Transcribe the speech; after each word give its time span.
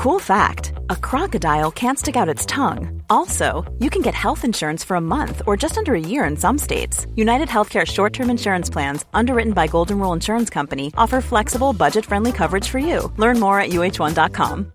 Cool 0.00 0.16
fact 0.16 0.72
a 0.88 0.96
crocodile 0.96 1.68
can't 1.68 2.00
stick 2.00 2.16
out 2.16 2.24
its 2.24 2.48
tongue. 2.48 3.04
Also, 3.12 3.68
you 3.84 3.92
can 3.92 4.00
get 4.00 4.16
health 4.16 4.48
insurance 4.48 4.80
for 4.80 4.96
a 4.96 5.04
month 5.04 5.44
or 5.44 5.60
just 5.60 5.76
under 5.76 5.92
a 5.92 6.00
year 6.00 6.24
in 6.24 6.40
some 6.40 6.56
states. 6.56 7.04
United 7.20 7.52
Healthcare 7.52 7.84
short 7.84 8.16
term 8.16 8.32
insurance 8.32 8.72
plans, 8.72 9.04
underwritten 9.12 9.52
by 9.52 9.68
Golden 9.68 10.00
Rule 10.00 10.16
Insurance 10.16 10.48
Company, 10.48 10.88
offer 10.96 11.20
flexible, 11.20 11.76
budget 11.76 12.08
friendly 12.08 12.32
coverage 12.32 12.64
for 12.64 12.80
you. 12.80 13.12
Learn 13.20 13.36
more 13.36 13.60
at 13.60 13.76
uh1.com. 13.76 14.72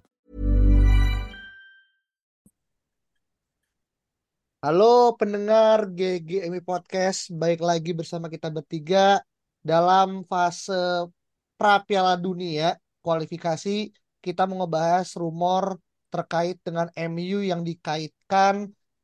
Halo 4.62 5.18
pendengar 5.18 5.90
GGMI 5.90 6.62
Podcast, 6.62 7.34
baik 7.34 7.66
lagi 7.66 7.98
bersama 7.98 8.30
kita 8.30 8.54
bertiga 8.54 9.26
dalam 9.66 10.22
fase 10.30 11.10
pra 11.58 11.82
Piala 11.82 12.14
Dunia 12.14 12.78
kualifikasi 13.02 14.05
kita 14.26 14.42
mau 14.50 14.58
ngebahas 14.66 15.08
rumor 15.22 15.66
terkait 16.14 16.58
dengan 16.66 16.88
MU 16.98 17.40
yang 17.52 17.62
dikaitkan 17.70 18.56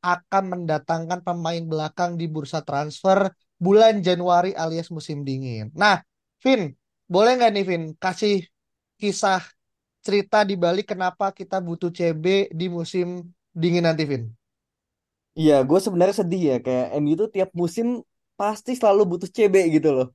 akan 0.02 0.44
mendatangkan 0.52 1.20
pemain 1.22 1.62
belakang 1.72 2.18
di 2.20 2.26
bursa 2.26 2.60
transfer 2.68 3.30
bulan 3.64 4.02
Januari 4.06 4.50
alias 4.58 4.90
musim 4.90 5.22
dingin. 5.22 5.70
Nah, 5.78 6.02
Vin, 6.42 6.74
boleh 7.06 7.38
nggak 7.38 7.52
nih 7.54 7.64
Vin 7.68 7.82
kasih 8.02 8.42
kisah 8.98 9.42
cerita 10.02 10.42
di 10.42 10.58
balik 10.58 10.90
kenapa 10.92 11.30
kita 11.30 11.62
butuh 11.62 11.94
CB 11.94 12.50
di 12.50 12.66
musim 12.66 13.30
dingin 13.54 13.86
nanti, 13.86 14.02
Vin? 14.10 14.24
Iya, 15.38 15.52
gue 15.68 15.78
sebenarnya 15.84 16.16
sedih 16.20 16.40
ya 16.50 16.54
kayak 16.66 16.86
MU 17.00 17.14
tuh 17.20 17.28
tiap 17.34 17.50
musim 17.62 17.86
pasti 18.38 18.70
selalu 18.78 19.00
butuh 19.10 19.28
CB 19.36 19.56
gitu 19.74 19.88
loh. 19.96 20.06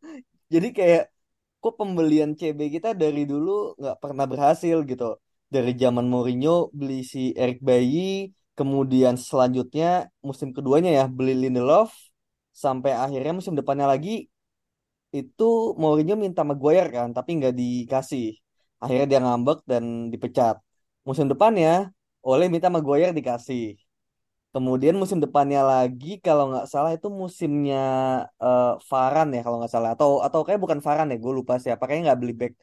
Jadi 0.53 0.67
kayak 0.77 1.01
kok 1.61 1.73
pembelian 1.79 2.31
CB 2.39 2.59
kita 2.75 2.89
dari 3.01 3.21
dulu 3.31 3.49
nggak 3.79 3.97
pernah 4.03 4.25
berhasil 4.31 4.77
gitu. 4.89 5.05
Dari 5.53 5.71
zaman 5.83 6.05
Mourinho 6.11 6.49
beli 6.75 7.07
si 7.11 7.31
Eric 7.41 7.57
Bailly, 7.67 8.31
kemudian 8.57 9.15
selanjutnya 9.15 10.11
musim 10.27 10.49
keduanya 10.55 10.91
ya 10.99 11.05
beli 11.17 11.33
Lindelof, 11.41 11.91
sampai 12.63 12.91
akhirnya 13.03 13.31
musim 13.37 13.55
depannya 13.59 13.87
lagi 13.93 14.27
itu 15.19 15.43
Mourinho 15.81 16.15
minta 16.23 16.41
Maguire 16.49 16.87
kan, 16.95 17.09
tapi 17.17 17.29
nggak 17.37 17.53
dikasih. 17.61 18.25
Akhirnya 18.81 19.05
dia 19.11 19.19
ngambek 19.23 19.57
dan 19.71 19.83
dipecat. 20.13 20.55
Musim 21.07 21.25
depannya 21.31 21.69
oleh 22.29 22.45
minta 22.53 22.67
Maguire 22.75 23.11
dikasih. 23.17 23.63
Kemudian 24.57 24.95
musim 25.01 25.19
depannya 25.25 25.61
lagi 25.71 26.07
kalau 26.25 26.43
nggak 26.49 26.65
salah 26.73 26.91
itu 26.97 27.07
musimnya 27.21 27.77
uh, 28.41 28.63
Varane 28.89 29.31
ya 29.37 29.41
kalau 29.45 29.57
nggak 29.61 29.73
salah 29.75 29.89
atau 29.95 30.09
atau 30.25 30.41
kayak 30.45 30.57
bukan 30.63 30.79
Varane 30.85 31.09
ya 31.13 31.17
gue 31.23 31.33
lupa 31.39 31.53
siapa 31.63 31.83
kayaknya 31.85 32.03
nggak 32.09 32.21
beli 32.21 32.33
back. 32.41 32.53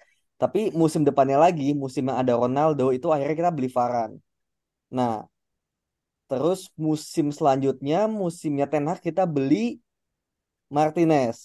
Tapi 0.40 0.58
musim 0.80 1.02
depannya 1.08 1.38
lagi 1.44 1.64
musim 1.82 2.02
yang 2.10 2.18
ada 2.22 2.34
Ronaldo 2.42 2.84
itu 2.96 3.06
akhirnya 3.14 3.36
kita 3.40 3.52
beli 3.56 3.68
Varane. 3.78 4.16
Nah 4.98 5.12
terus 6.30 6.60
musim 6.86 7.26
selanjutnya 7.36 7.98
musimnya 8.20 8.66
Ten 8.72 8.84
Hag 8.90 9.00
kita 9.06 9.22
beli 9.34 9.56
Martinez. 10.76 11.38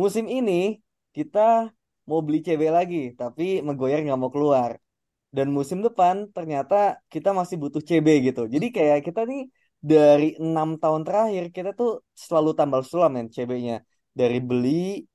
Musim 0.00 0.26
ini 0.38 0.80
kita 1.16 1.40
mau 2.08 2.20
beli 2.26 2.38
CB 2.46 2.62
lagi 2.78 2.96
tapi 3.20 3.42
Maguire 3.66 4.00
nggak 4.06 4.20
mau 4.22 4.32
keluar 4.34 4.70
dan 5.36 5.46
musim 5.56 5.78
depan 5.86 6.26
ternyata 6.36 6.74
kita 7.12 7.30
masih 7.38 7.56
butuh 7.62 7.82
CB 7.88 8.08
gitu. 8.26 8.40
Jadi 8.54 8.66
kayak 8.76 8.98
kita 9.06 9.20
nih 9.30 9.40
dari 9.90 10.36
enam 10.42 10.68
tahun 10.82 11.02
terakhir 11.06 11.44
kita 11.56 11.70
tuh 11.80 11.90
selalu 12.24 12.50
tambal 12.58 12.82
sulam 12.90 13.10
men 13.16 13.26
CB-nya 13.34 13.76
dari 14.18 14.38
beli 14.48 15.06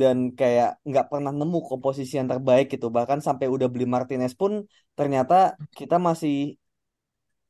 dan 0.00 0.16
kayak 0.38 0.68
nggak 0.88 1.06
pernah 1.10 1.32
nemu 1.40 1.58
komposisi 1.70 2.12
yang 2.18 2.28
terbaik 2.32 2.66
gitu. 2.74 2.86
Bahkan 2.96 3.18
sampai 3.26 3.46
udah 3.54 3.68
beli 3.72 3.86
Martinez 3.94 4.32
pun 4.40 4.52
ternyata 4.98 5.34
kita 5.78 5.96
masih 6.08 6.34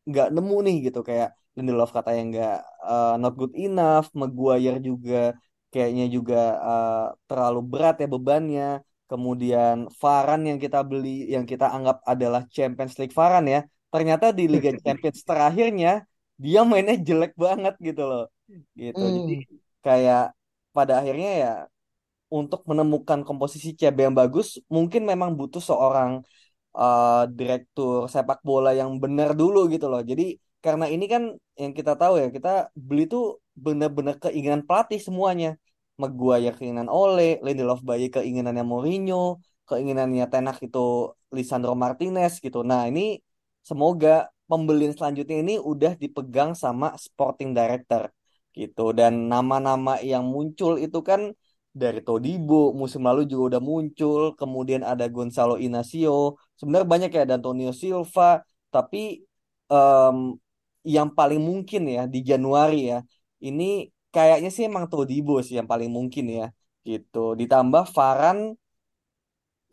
nggak 0.08 0.26
nemu 0.34 0.56
nih 0.66 0.76
gitu 0.86 1.00
kayak 1.08 1.28
Lindelof 1.56 1.90
katanya 1.96 2.22
nggak 2.30 2.54
uh, 2.90 3.12
not 3.20 3.32
good 3.40 3.52
enough, 3.56 4.06
Maguire 4.20 4.78
juga 4.88 5.16
kayaknya 5.72 6.04
juga 6.16 6.36
uh, 6.68 7.04
terlalu 7.28 7.60
berat 7.70 7.94
ya 8.02 8.06
bebannya 8.14 8.64
kemudian 9.10 9.86
Varan 10.02 10.42
yang 10.48 10.58
kita 10.58 10.82
beli 10.82 11.30
yang 11.34 11.46
kita 11.46 11.66
anggap 11.70 12.02
adalah 12.04 12.42
Champions 12.50 12.94
League 13.00 13.14
Varan 13.14 13.46
ya 13.46 13.60
ternyata 13.90 14.34
di 14.34 14.44
Liga 14.50 14.70
Champions 14.84 15.20
terakhirnya 15.22 16.04
dia 16.36 16.60
mainnya 16.68 16.96
jelek 17.00 17.32
banget 17.38 17.74
gitu 17.80 18.02
loh. 18.04 18.24
Gitu. 18.78 19.00
Hmm. 19.02 19.26
jadi 19.26 19.36
kayak 19.82 20.24
pada 20.70 20.92
akhirnya 21.00 21.30
ya 21.42 21.52
untuk 22.30 22.62
menemukan 22.70 23.22
komposisi 23.26 23.72
CB 23.78 24.10
yang 24.10 24.16
bagus 24.18 24.58
mungkin 24.66 25.02
memang 25.06 25.34
butuh 25.38 25.62
seorang 25.62 26.22
uh, 26.76 27.24
direktur 27.30 28.10
sepak 28.10 28.42
bola 28.42 28.70
yang 28.74 28.98
benar 29.02 29.32
dulu 29.32 29.70
gitu 29.72 29.86
loh. 29.88 30.02
Jadi 30.02 30.36
karena 30.60 30.86
ini 30.90 31.06
kan 31.06 31.22
yang 31.56 31.72
kita 31.72 31.94
tahu 31.94 32.18
ya 32.20 32.28
kita 32.28 32.68
beli 32.74 33.06
tuh 33.06 33.38
benar-benar 33.56 34.18
keinginan 34.20 34.66
pelatih 34.66 35.00
semuanya 35.00 35.56
Maguire 36.02 36.52
keinginan 36.56 36.88
Ole, 36.92 37.40
Lindelof 37.44 37.80
Bayi 37.88 38.06
keinginannya 38.14 38.64
Mourinho, 38.72 39.40
keinginannya 39.68 40.24
Ten 40.32 40.46
Hag 40.48 40.58
itu 40.60 41.12
Lisandro 41.36 41.72
Martinez 41.82 42.32
gitu. 42.44 42.60
Nah, 42.70 42.84
ini 42.90 43.00
semoga 43.64 44.28
pembelian 44.50 44.92
selanjutnya 44.96 45.36
ini 45.42 45.54
udah 45.58 45.92
dipegang 46.02 46.50
sama 46.52 46.86
sporting 47.00 47.50
director 47.56 48.12
gitu. 48.52 48.92
Dan 48.98 49.12
nama-nama 49.32 49.98
yang 50.00 50.24
muncul 50.28 50.76
itu 50.80 50.98
kan 51.00 51.32
dari 51.76 52.00
Todibo 52.00 52.72
musim 52.72 53.04
lalu 53.04 53.28
juga 53.28 53.56
udah 53.56 53.62
muncul, 53.70 54.32
kemudian 54.40 54.80
ada 54.80 55.04
Gonzalo 55.12 55.60
Inacio, 55.60 56.40
sebenarnya 56.56 56.88
banyak 56.88 57.10
ya 57.12 57.20
ada 57.28 57.34
Antonio 57.36 57.68
Silva, 57.76 58.40
tapi 58.72 59.20
um, 59.68 60.40
yang 60.86 61.08
paling 61.12 61.40
mungkin 61.42 61.82
ya 61.84 62.02
di 62.08 62.24
Januari 62.24 62.94
ya 62.94 62.98
ini 63.44 63.90
kayaknya 64.16 64.50
sih 64.56 64.64
emang 64.70 64.84
Todibo 64.88 65.34
sih 65.44 65.54
yang 65.60 65.68
paling 65.72 65.90
mungkin 65.92 66.24
ya 66.38 66.46
gitu. 66.88 67.36
Ditambah 67.40 67.84
Varan 67.92 68.38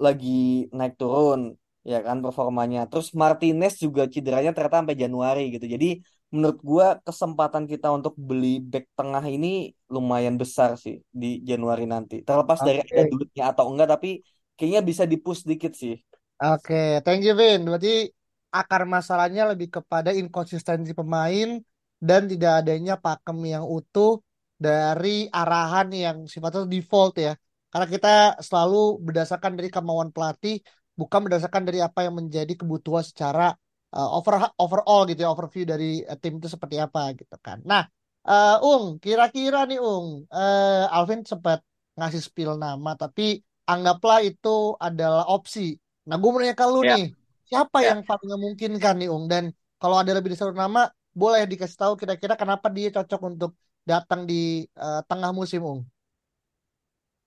lagi 0.05 0.67
naik 0.75 0.99
turun 0.99 1.55
ya 1.87 2.03
kan 2.03 2.19
performanya. 2.19 2.79
Terus 2.91 3.15
Martinez 3.15 3.79
juga 3.79 4.03
cederanya 4.11 4.51
ternyata 4.51 4.83
sampai 4.83 4.99
Januari 4.99 5.43
gitu. 5.55 5.63
Jadi 5.63 6.03
menurut 6.33 6.59
gua 6.59 6.87
kesempatan 7.07 7.63
kita 7.71 7.87
untuk 7.93 8.13
beli 8.19 8.59
back 8.59 8.91
tengah 8.99 9.23
ini 9.23 9.71
lumayan 9.87 10.35
besar 10.35 10.75
sih 10.75 10.99
di 11.07 11.39
Januari 11.49 11.87
nanti. 11.87 12.19
Terlepas 12.27 12.59
dari 12.67 12.83
ada 12.83 13.03
duitnya 13.07 13.43
atau 13.55 13.71
enggak 13.71 13.95
tapi 13.95 14.19
kayaknya 14.59 14.81
bisa 14.83 15.03
dipush 15.07 15.47
dikit 15.47 15.71
sih. 15.71 15.95
Oke, 16.43 16.99
thank 17.07 17.23
you 17.23 17.37
Vin. 17.39 17.63
Berarti 17.63 18.11
akar 18.51 18.83
masalahnya 18.83 19.47
lebih 19.55 19.71
kepada 19.79 20.11
inkonsistensi 20.11 20.91
pemain 20.91 21.63
dan 22.03 22.27
tidak 22.27 22.65
adanya 22.65 22.99
pakem 22.99 23.39
yang 23.47 23.63
utuh 23.63 24.19
dari 24.57 25.27
arahan 25.29 25.87
yang 25.91 26.17
sifatnya 26.29 26.67
default 26.69 27.13
ya. 27.19 27.33
Karena 27.73 27.87
kita 27.89 28.13
selalu 28.37 29.01
berdasarkan 29.01 29.57
dari 29.57 29.69
kemauan 29.73 30.13
pelatih, 30.13 30.61
bukan 30.93 31.25
berdasarkan 31.25 31.65
dari 31.65 31.81
apa 31.81 32.05
yang 32.05 32.15
menjadi 32.21 32.53
kebutuhan 32.53 33.01
secara 33.01 33.57
uh, 33.97 34.09
over 34.13 34.53
overall 34.61 35.09
gitu 35.09 35.25
ya, 35.25 35.29
overview 35.33 35.65
dari 35.65 36.05
uh, 36.05 36.17
tim 36.17 36.37
itu 36.37 36.47
seperti 36.49 36.77
apa 36.77 37.17
gitu 37.17 37.33
kan. 37.41 37.65
Nah, 37.65 37.89
uh, 38.29 38.61
Ung, 38.61 39.01
kira-kira 39.01 39.65
nih 39.65 39.81
Ung, 39.81 40.29
uh, 40.29 40.85
Alvin 40.93 41.25
sempat 41.25 41.65
ngasih 41.97 42.21
spill 42.21 42.57
nama, 42.61 42.93
tapi 42.93 43.41
anggaplah 43.65 44.21
itu 44.21 44.77
adalah 44.77 45.25
opsi. 45.29 45.77
Nah, 46.05 46.19
gue 46.19 46.29
mau 46.29 46.39
nanya 46.41 46.53
ke 46.57 46.65
lu 46.67 46.81
Ya, 46.83 46.97
nih, 46.97 47.05
siapa 47.47 47.77
ya. 47.81 47.95
yang 47.95 48.01
paling 48.05 48.29
memungkinkan 48.37 48.95
nih, 49.01 49.09
Ung? 49.09 49.25
Dan 49.25 49.49
kalau 49.81 49.97
ada 49.97 50.11
lebih 50.13 50.33
dari 50.33 50.39
satu 50.41 50.53
nama, 50.53 50.89
boleh 51.13 51.45
dikasih 51.45 51.77
tahu 51.77 51.93
kira-kira 51.97 52.33
kenapa 52.33 52.67
dia 52.73 52.89
cocok 52.89 53.21
untuk 53.29 53.51
datang 53.83 54.21
di 54.29 54.65
eh, 54.65 55.01
tengah 55.09 55.31
musim, 55.35 55.61
Ung? 55.63 55.81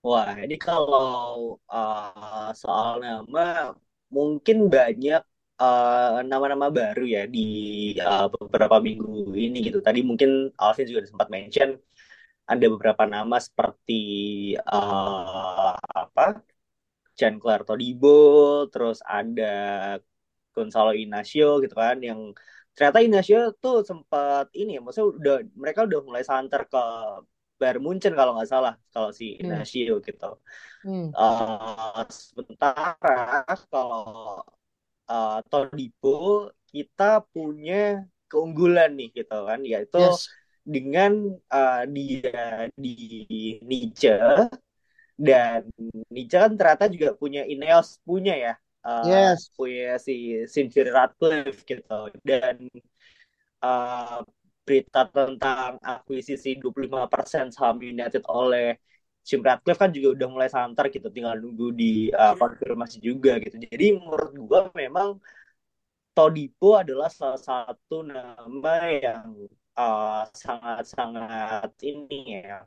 Wah, 0.07 0.29
ini 0.43 0.55
kalau 0.55 1.59
uh, 1.67 2.49
soal 2.61 3.03
nama 3.03 3.75
mungkin 4.15 4.57
banyak 4.75 5.21
uh, 5.59 6.23
nama-nama 6.29 6.67
baru 6.79 7.03
ya 7.15 7.21
di 7.35 7.39
uh, 7.99 8.25
beberapa 8.33 8.77
minggu 8.87 9.35
ini 9.35 9.57
gitu. 9.67 9.77
Tadi 9.87 9.99
mungkin 10.09 10.29
Alvin 10.61 10.87
juga 10.89 11.01
sempat 11.11 11.27
mention 11.35 11.69
ada 12.51 12.65
beberapa 12.73 13.03
nama 13.15 13.35
seperti 13.47 13.93
uh, 14.63 15.75
apa? 16.03 16.23
Jean-Claire 17.17 17.65
Todibo, 17.67 18.07
terus 18.71 18.97
ada 19.03 19.45
Gonzalo 20.53 20.91
Inacio 20.93 21.59
gitu 21.63 21.75
kan 21.83 21.97
yang 22.09 22.19
ternyata 22.77 22.99
Inacio 23.07 23.37
tuh 23.63 23.75
sempat 23.89 24.45
ini 24.61 24.69
ya, 24.77 24.81
maksudnya 24.85 25.09
udah 25.21 25.35
mereka 25.61 25.81
udah 25.89 25.99
mulai 26.07 26.23
santer 26.29 26.61
ke 26.71 26.79
Bayern 27.59 27.81
Munchen 27.85 28.13
kalau 28.19 28.31
nggak 28.37 28.49
salah 28.53 28.73
kalau 28.93 29.09
si 29.19 29.25
Hmm, 29.41 29.43
Inacio 29.43 29.93
gitu. 30.07 30.25
hmm, 30.83 31.11
Eh 31.17 32.01
sementara 32.09 33.43
kalau 33.71 34.03
eh, 35.11 35.37
Todibo 35.49 36.09
kita 36.71 37.03
punya 37.33 37.75
keunggulan 38.29 38.89
nih 38.99 39.07
gitu 39.17 39.35
kan 39.49 39.59
yaitu 39.71 39.97
yes. 39.97 40.37
dengan 40.73 41.11
eh, 41.55 41.77
dia 41.95 42.41
di 42.83 42.89
Nice 43.69 44.07
dan 45.17 45.61
Nietzsche 46.13 46.37
kan 46.37 46.51
ternyata 46.59 46.85
juga 46.93 47.09
punya 47.21 47.41
Ineos 47.53 47.97
punya 48.05 48.33
ya 48.37 48.53
uh, 48.87 49.03
Yes. 49.07 49.51
punya 49.57 49.99
si 50.05 50.13
Sir 50.47 50.87
Ratcliffe 50.95 51.61
gitu. 51.67 51.99
Dan 52.23 52.55
uh, 53.63 54.19
berita 54.65 55.01
tentang 55.07 55.71
akuisisi 55.79 56.59
25% 56.59 57.55
saham 57.55 57.77
United 57.79 58.23
oleh 58.27 58.75
Jim 59.27 59.43
Ratcliffe 59.43 59.79
kan 59.83 59.91
juga 59.91 60.07
udah 60.15 60.27
mulai 60.33 60.49
santer 60.55 60.85
gitu. 60.95 61.07
Tinggal 61.15 61.35
nunggu 61.43 61.67
di 61.75 62.07
uh, 62.15 62.35
konfirmasi 62.39 62.97
juga 63.03 63.31
gitu. 63.43 63.55
Jadi 63.59 63.85
menurut 63.99 64.31
gua 64.47 64.61
memang 64.75 65.09
Todipo 66.15 66.73
adalah 66.81 67.13
salah 67.13 67.37
satu 67.37 68.01
nama 68.01 68.73
yang 68.89 69.37
sangat-sangat 70.33 71.69
uh, 71.69 71.85
ini 71.85 72.41
ya 72.41 72.65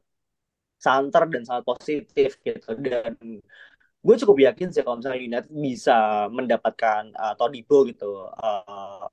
santer 0.78 1.22
dan 1.32 1.43
sangat 1.43 1.64
positif 1.67 2.38
gitu. 2.46 2.70
Dan 2.78 3.19
gue 4.00 4.14
cukup 4.25 4.38
yakin 4.49 4.69
sih 4.73 4.81
kalau 4.81 4.97
misalnya 4.99 5.20
United 5.20 5.52
bisa 5.52 6.26
mendapatkan 6.32 7.12
uh, 7.14 7.35
Todibo 7.37 7.85
gitu 7.85 8.26
uh, 8.32 9.06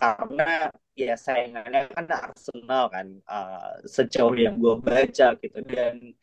karena 0.00 0.72
ya 0.96 1.14
saingannya 1.16 1.92
kan 1.92 2.06
Arsenal 2.08 2.84
kan 2.88 3.06
uh, 3.28 3.76
sejauh 3.84 4.32
yang 4.32 4.56
gue 4.56 4.80
baca 4.80 5.36
gitu. 5.36 5.58
Dan 5.68 6.16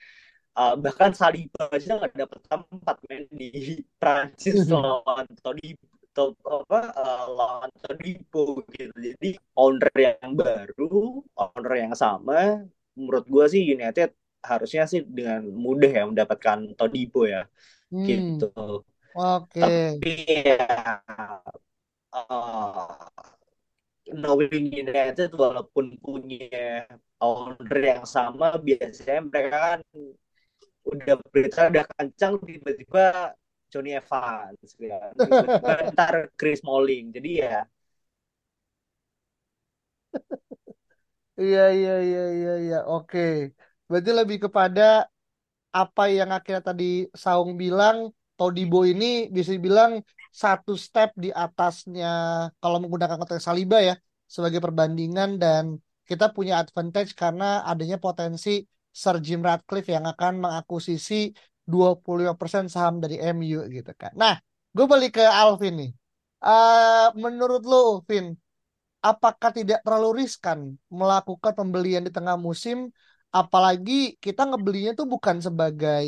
uh, 0.57 0.73
bahkan 0.81 1.13
Saliba 1.13 1.69
aja 1.69 2.01
nggak 2.01 2.13
dapet 2.17 2.39
tempat 2.49 2.95
main 3.05 3.25
di 3.29 3.85
Prancis 4.01 4.65
lawan 4.73 5.29
Todibo 5.45 6.33
apa 6.49 6.81
uh, 6.97 7.25
lawan 7.29 7.71
Todibo 7.77 8.65
gitu. 8.73 8.93
Jadi 8.97 9.37
owner 9.53 9.93
yang 9.93 10.33
baru 10.33 11.21
owner 11.37 11.73
yang 11.77 11.93
sama 11.93 12.65
menurut 12.97 13.25
gue 13.29 13.45
sih 13.53 13.61
United 13.61 14.09
harusnya 14.41 14.83
sih 14.85 15.01
dengan 15.03 15.45
mudah 15.49 15.91
ya 15.91 16.03
mendapatkan 16.05 16.77
Todibo 16.77 17.25
ya 17.27 17.45
hmm. 17.91 18.05
gitu. 18.07 18.83
Oke. 19.17 19.59
Okay. 19.59 19.97
Tapi 19.97 20.13
ya 20.45 20.67
uh, 22.13 23.07
knowing 24.13 24.71
United 24.71 25.33
walaupun 25.35 25.97
punya 25.99 26.85
owner 27.19 27.79
yang 27.81 28.05
sama 28.05 28.55
biasanya 28.61 29.25
mereka 29.25 29.57
kan 29.57 29.79
udah 30.87 31.15
berita 31.33 31.67
udah 31.67 31.85
kencang 31.97 32.39
tiba-tiba 32.47 33.35
Johnny 33.67 33.99
Evans 33.99 34.71
ya. 34.79 35.11
tiba-tiba 35.11 35.73
ntar 35.91 36.15
Chris 36.39 36.63
Smalling 36.63 37.11
jadi 37.11 37.31
ya 37.43 37.57
Iya 41.41 41.59
iya 41.77 41.91
iya 42.07 42.21
iya 42.37 42.51
iya 42.65 42.77
oke. 42.93 43.19
Berarti 43.87 44.11
lebih 44.11 44.37
kepada 44.47 45.07
apa 45.71 46.03
yang 46.11 46.29
akhirnya 46.31 46.63
tadi 46.63 47.07
Saung 47.11 47.55
bilang 47.55 48.11
Todibo 48.37 48.85
ini 48.85 49.27
bisa 49.33 49.49
dibilang 49.55 49.97
satu 50.29 50.77
step 50.77 51.09
di 51.17 51.33
atasnya 51.33 52.07
kalau 52.61 52.77
menggunakan 52.77 53.17
konteks 53.17 53.49
Saliba 53.49 53.81
ya 53.81 53.95
sebagai 54.29 54.61
perbandingan 54.61 55.41
dan 55.41 55.81
kita 56.05 56.29
punya 56.31 56.61
advantage 56.61 57.17
karena 57.17 57.65
adanya 57.65 57.97
potensi 57.97 58.61
Sir 58.93 59.17
Jim 59.25 59.41
Ratcliffe 59.41 59.89
yang 59.89 60.05
akan 60.05 60.33
mengakuisisi 60.43 61.33
25% 61.67 62.71
saham 62.71 63.03
dari 63.03 63.19
MU 63.19 63.65
gitu 63.67 63.91
kan. 63.97 64.15
Nah, 64.15 64.39
gue 64.71 64.85
balik 64.87 65.19
ke 65.19 65.23
Alvin 65.25 65.73
nih. 65.81 65.91
Uh, 66.37 67.11
menurut 67.17 67.65
lo, 67.67 68.05
Vin, 68.07 68.37
apakah 69.03 69.51
tidak 69.51 69.81
terlalu 69.83 70.23
riskan 70.23 70.79
melakukan 70.87 71.53
pembelian 71.53 72.07
di 72.07 72.11
tengah 72.13 72.39
musim 72.39 72.93
apalagi 73.39 73.93
kita 74.25 74.41
ngebelinya 74.49 74.91
tuh 74.99 75.07
bukan 75.13 75.37
sebagai 75.47 76.05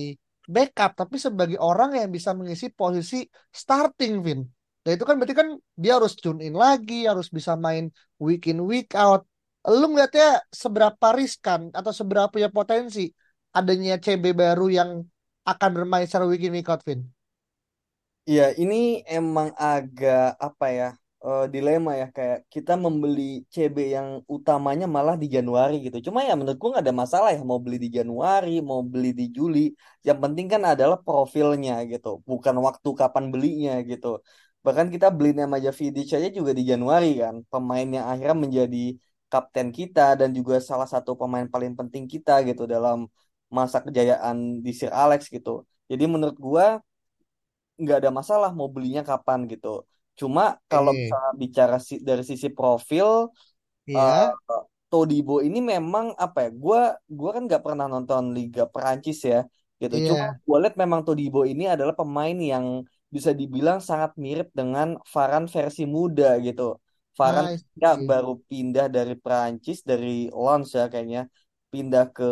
backup 0.56 0.92
tapi 0.98 1.16
sebagai 1.26 1.58
orang 1.62 1.90
yang 2.00 2.10
bisa 2.18 2.32
mengisi 2.40 2.68
posisi 2.74 3.18
starting 3.62 4.14
Vin 4.26 4.42
dan 4.82 4.92
itu 4.98 5.06
kan 5.08 5.16
berarti 5.20 5.36
kan 5.42 5.50
dia 5.78 5.92
harus 5.98 6.14
tune 6.18 6.42
in 6.48 6.56
lagi 6.64 7.06
harus 7.12 7.28
bisa 7.38 7.54
main 7.66 7.86
week 8.18 8.50
in 8.52 8.60
week 8.72 8.90
out 8.98 9.22
lu 9.70 9.86
ngeliatnya 9.92 10.42
seberapa 10.50 11.08
riskan 11.20 11.62
atau 11.80 11.92
seberapa 12.00 12.28
punya 12.34 12.50
potensi 12.50 13.14
adanya 13.54 14.02
CB 14.02 14.26
baru 14.34 14.66
yang 14.74 14.90
akan 15.46 15.70
bermain 15.78 16.06
secara 16.10 16.26
week 16.26 16.42
in 16.48 16.54
week 16.58 16.70
out 16.72 16.82
Vin 16.88 17.02
Iya, 18.30 18.54
ini 18.62 19.02
emang 19.18 19.50
agak 19.58 20.38
apa 20.38 20.66
ya? 20.70 20.90
Uh, 21.26 21.44
dilema 21.54 21.92
ya 22.02 22.06
kayak 22.16 22.38
kita 22.54 22.72
membeli 22.86 23.22
CB 23.54 23.78
yang 23.96 24.08
utamanya 24.36 24.86
malah 24.96 25.16
di 25.22 25.28
Januari 25.36 25.74
gitu. 25.86 25.98
Cuma 26.08 26.20
ya 26.28 26.34
menurutku 26.40 26.66
nggak 26.72 26.84
ada 26.86 26.96
masalah 27.04 27.30
ya 27.36 27.42
mau 27.52 27.60
beli 27.66 27.78
di 27.86 27.90
Januari, 27.98 28.50
mau 28.70 28.82
beli 28.92 29.10
di 29.20 29.26
Juli. 29.36 29.60
Yang 30.08 30.18
penting 30.24 30.46
kan 30.54 30.62
adalah 30.72 30.98
profilnya 31.06 31.74
gitu, 31.92 32.08
bukan 32.30 32.56
waktu 32.68 32.90
kapan 33.02 33.26
belinya 33.34 33.72
gitu. 33.90 34.08
Bahkan 34.66 34.88
kita 34.94 35.08
beli 35.18 35.30
nama 35.40 35.56
Vidic 35.80 36.08
aja 36.18 36.28
juga 36.38 36.52
di 36.60 36.64
Januari 36.72 37.08
kan, 37.22 37.36
pemain 37.52 37.88
yang 37.98 38.06
akhirnya 38.12 38.38
menjadi 38.46 38.78
kapten 39.32 39.68
kita 39.78 40.02
dan 40.20 40.30
juga 40.38 40.56
salah 40.70 40.90
satu 40.94 41.12
pemain 41.20 41.46
paling 41.54 41.74
penting 41.80 42.04
kita 42.14 42.32
gitu 42.48 42.64
dalam 42.74 42.98
masa 43.58 43.78
kejayaan 43.86 44.38
di 44.66 44.72
Sir 44.80 44.92
Alex 44.94 45.22
gitu. 45.36 45.50
Jadi 45.90 46.04
menurut 46.14 46.38
gua 46.38 46.66
nggak 47.82 47.98
ada 48.04 48.12
masalah 48.20 48.50
mau 48.58 48.68
belinya 48.76 49.02
kapan 49.10 49.40
gitu. 49.52 49.68
Cuma 50.20 50.42
kalau 50.72 50.92
misalnya 51.00 51.32
bicara 51.44 51.76
si- 51.88 52.02
dari 52.10 52.24
sisi 52.32 52.48
profil, 52.58 53.08
Iya. 53.88 54.30
eh, 54.52 54.62
Todibo 54.92 55.34
ini 55.48 55.60
memang 55.74 56.06
apa 56.26 56.38
ya? 56.46 56.50
Gua 56.64 56.80
gua 57.18 57.30
kan 57.36 57.44
nggak 57.48 57.62
pernah 57.66 57.86
nonton 57.94 58.24
Liga 58.38 58.64
Perancis 58.74 59.18
ya, 59.32 59.38
gitu. 59.82 59.98
Cuma 60.10 60.26
Iya. 60.26 60.40
gue 60.48 60.58
lihat 60.64 60.76
memang 60.84 61.02
Todibo 61.06 61.40
ini 61.52 61.64
adalah 61.74 61.94
pemain 62.00 62.38
yang 62.54 62.66
bisa 63.16 63.32
dibilang 63.40 63.80
sangat 63.90 64.12
mirip 64.24 64.48
dengan 64.60 64.88
Varane 65.14 65.48
versi 65.56 65.84
muda 65.98 66.26
gitu. 66.46 66.64
Varane 67.20 67.50
I 67.54 67.58
ya 67.82 67.90
see. 67.96 68.08
baru 68.10 68.32
pindah 68.50 68.86
dari 68.96 69.14
Perancis 69.24 69.78
dari 69.92 70.10
Lens 70.44 70.70
ya 70.78 70.84
kayaknya 70.92 71.22
pindah 71.74 72.04
ke 72.16 72.24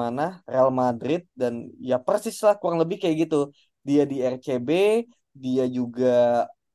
mana 0.00 0.22
Real 0.50 0.70
Madrid 0.82 1.20
dan 1.40 1.54
ya 1.78 1.96
persis 2.06 2.36
lah 2.46 2.54
kurang 2.60 2.78
lebih 2.82 2.96
kayak 3.02 3.16
gitu. 3.26 3.36
Dia 3.86 4.02
di 4.10 4.16
RCB, 4.24 4.70
dia 5.42 5.64
juga 5.78 6.06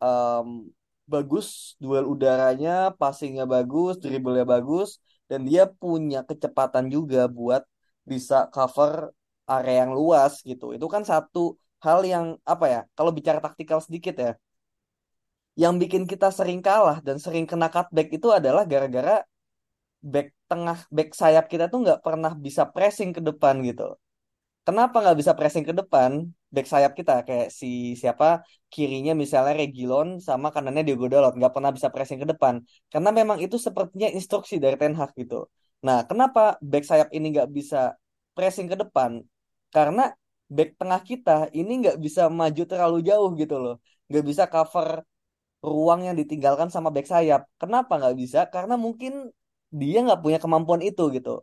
um, 0.04 0.68
bagus 1.14 1.76
duel 1.82 2.06
udaranya, 2.14 2.94
passingnya 3.00 3.46
bagus, 3.56 3.94
dribblenya 4.04 4.46
bagus, 4.46 4.90
dan 5.30 5.46
dia 5.50 5.64
punya 5.66 6.22
kecepatan 6.30 6.86
juga 6.96 7.26
buat 7.30 7.64
bisa 8.12 8.50
cover 8.54 9.14
area 9.50 9.86
yang 9.86 9.92
luas 10.00 10.42
gitu. 10.46 10.66
Itu 10.78 10.86
kan 10.94 11.04
satu 11.12 11.58
hal 11.86 12.00
yang 12.06 12.26
apa 12.46 12.66
ya? 12.74 12.82
Kalau 12.98 13.12
bicara 13.18 13.40
taktikal 13.42 13.80
sedikit 13.82 14.16
ya, 14.18 14.32
yang 15.60 15.76
bikin 15.82 16.04
kita 16.08 16.32
sering 16.32 16.60
kalah 16.64 16.98
dan 17.04 17.18
sering 17.20 17.46
kena 17.50 17.68
cutback 17.74 18.08
itu 18.16 18.28
adalah 18.32 18.64
gara-gara 18.64 19.26
back 20.00 20.32
tengah, 20.48 20.80
back 20.96 21.10
sayap 21.12 21.46
kita 21.52 21.68
tuh 21.68 21.84
nggak 21.84 22.00
pernah 22.06 22.32
bisa 22.46 22.64
pressing 22.64 23.12
ke 23.12 23.20
depan 23.20 23.60
gitu. 23.68 24.00
Kenapa 24.70 24.96
nggak 25.02 25.18
bisa 25.22 25.34
pressing 25.34 25.66
ke 25.66 25.74
depan? 25.74 26.12
Back 26.54 26.68
sayap 26.70 26.94
kita 26.94 27.26
kayak 27.28 27.50
si 27.50 27.98
siapa 28.02 28.46
kirinya 28.74 29.14
misalnya 29.24 29.54
Regilon 29.58 30.22
sama 30.22 30.48
kanannya 30.54 30.86
Diogo 30.86 31.10
Dalot 31.10 31.34
nggak 31.34 31.54
pernah 31.58 31.72
bisa 31.74 31.90
pressing 31.94 32.22
ke 32.22 32.28
depan 32.30 32.62
karena 32.94 33.10
memang 33.20 33.38
itu 33.42 33.58
sepertinya 33.58 34.10
instruksi 34.18 34.62
dari 34.62 34.78
Ten 34.78 34.94
Hag 34.94 35.12
gitu. 35.18 35.50
Nah, 35.86 36.06
kenapa 36.10 36.42
back 36.62 36.86
sayap 36.86 37.10
ini 37.18 37.26
nggak 37.34 37.50
bisa 37.58 37.98
pressing 38.38 38.70
ke 38.70 38.78
depan? 38.78 39.12
Karena 39.74 40.14
back 40.54 40.70
tengah 40.78 41.02
kita 41.02 41.50
ini 41.60 41.72
nggak 41.82 41.98
bisa 42.06 42.22
maju 42.30 42.64
terlalu 42.70 42.98
jauh 43.10 43.30
gitu 43.42 43.56
loh, 43.58 43.76
nggak 44.10 44.26
bisa 44.30 44.44
cover 44.54 44.90
ruang 45.66 46.02
yang 46.08 46.16
ditinggalkan 46.22 46.70
sama 46.70 46.90
back 46.94 47.10
sayap. 47.10 47.42
Kenapa 47.62 47.98
nggak 47.98 48.16
bisa? 48.22 48.40
Karena 48.54 48.78
mungkin 48.78 49.34
dia 49.74 49.98
nggak 50.06 50.22
punya 50.22 50.38
kemampuan 50.44 50.82
itu 50.86 51.04
gitu 51.18 51.42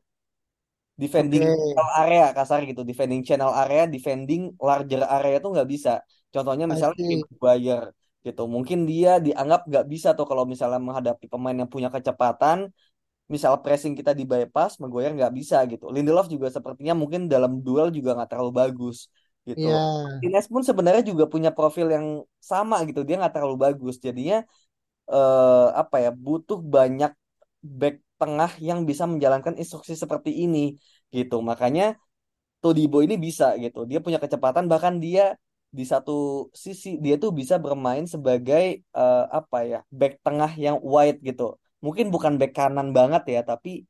defending 0.96 1.44
Oke. 1.44 1.56
channel 1.76 1.90
area 2.00 2.24
kasar 2.32 2.58
gitu. 2.64 2.82
Defending 2.82 3.22
channel 3.22 3.52
area 3.52 3.84
defending 3.84 4.56
larger 4.56 5.04
area 5.04 5.36
tuh 5.44 5.50
nggak 5.54 5.68
bisa. 5.68 6.00
Contohnya 6.32 6.64
misalnya 6.64 6.96
see. 6.96 7.20
Maguire 7.22 7.92
gitu. 8.24 8.42
Mungkin 8.50 8.88
dia 8.90 9.22
dianggap 9.22 9.68
nggak 9.70 9.86
bisa 9.86 10.08
tuh 10.18 10.26
kalau 10.26 10.48
misalnya 10.48 10.80
menghadapi 10.82 11.28
pemain 11.28 11.54
yang 11.54 11.70
punya 11.70 11.88
kecepatan. 11.92 12.72
Misal 13.26 13.58
pressing 13.58 13.98
kita 13.98 14.14
di 14.14 14.22
bypass 14.22 14.78
Maguire 14.78 15.12
nggak 15.14 15.32
bisa 15.34 15.62
gitu. 15.66 15.90
Lindelof 15.90 16.26
juga 16.30 16.46
sepertinya 16.46 16.94
mungkin 16.94 17.26
dalam 17.26 17.58
duel 17.60 17.90
juga 17.90 18.14
nggak 18.16 18.30
terlalu 18.32 18.52
bagus 18.54 19.10
gitu. 19.46 19.66
Iya. 19.66 19.78
Ines 20.26 20.46
pun 20.50 20.62
sebenarnya 20.62 21.02
juga 21.06 21.26
punya 21.30 21.50
profil 21.54 21.86
yang 21.90 22.06
sama 22.38 22.82
gitu. 22.88 23.02
Dia 23.06 23.18
nggak 23.20 23.34
terlalu 23.34 23.56
bagus. 23.58 23.98
Jadinya 23.98 24.46
eh, 25.10 25.68
apa 25.74 25.96
ya 26.06 26.10
butuh 26.14 26.58
banyak 26.62 27.10
back 27.62 28.05
tengah 28.20 28.50
yang 28.68 28.80
bisa 28.88 29.04
menjalankan 29.12 29.54
instruksi 29.60 29.94
seperti 30.02 30.30
ini 30.44 30.76
gitu. 31.12 31.36
Makanya 31.50 31.96
Todibo 32.62 32.98
ini 33.04 33.14
bisa 33.26 33.54
gitu. 33.64 33.84
Dia 33.90 34.00
punya 34.04 34.18
kecepatan 34.22 34.64
bahkan 34.72 34.96
dia 34.98 35.36
di 35.78 35.84
satu 35.84 36.48
sisi 36.64 36.96
dia 37.04 37.14
tuh 37.20 37.30
bisa 37.40 37.54
bermain 37.60 38.04
sebagai 38.08 38.80
uh, 38.96 39.28
apa 39.28 39.58
ya 39.70 39.78
back 39.92 40.12
tengah 40.24 40.50
yang 40.64 40.76
wide 40.80 41.20
gitu. 41.28 41.60
Mungkin 41.84 42.06
bukan 42.14 42.40
back 42.40 42.52
kanan 42.56 42.88
banget 42.96 43.22
ya, 43.34 43.40
tapi 43.44 43.84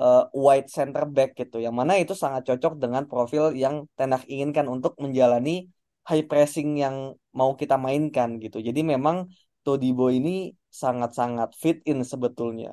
uh, 0.00 0.24
wide 0.32 0.68
center 0.76 1.04
back 1.16 1.36
gitu. 1.40 1.56
Yang 1.60 1.74
mana 1.80 1.92
itu 2.02 2.14
sangat 2.16 2.42
cocok 2.48 2.72
dengan 2.82 3.04
profil 3.10 3.52
yang 3.52 3.84
Tenak 3.98 4.24
inginkan 4.26 4.66
untuk 4.74 4.96
menjalani 5.02 5.68
high 6.08 6.24
pressing 6.24 6.80
yang 6.80 6.96
mau 7.36 7.52
kita 7.60 7.76
mainkan 7.76 8.40
gitu. 8.40 8.58
Jadi 8.64 8.80
memang 8.82 9.28
Todibo 9.62 10.08
ini 10.08 10.56
sangat-sangat 10.72 11.52
fit 11.60 11.78
in 11.84 12.00
sebetulnya. 12.00 12.72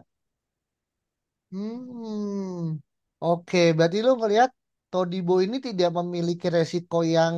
Hmm, 1.55 2.75
oke. 3.23 3.57
Berarti 3.77 3.97
lo 4.05 4.11
ngelihat 4.19 4.49
Todibo 4.91 5.33
ini 5.45 5.57
tidak 5.67 5.89
memiliki 5.97 6.47
resiko 6.57 6.97
yang 7.15 7.35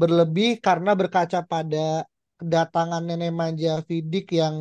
berlebih 0.00 0.48
karena 0.66 0.90
berkaca 1.00 1.38
pada 1.52 1.78
kedatangan 2.38 3.02
nenek 3.08 3.30
manja 3.40 3.70
Vidic 3.88 4.24
yang 4.40 4.56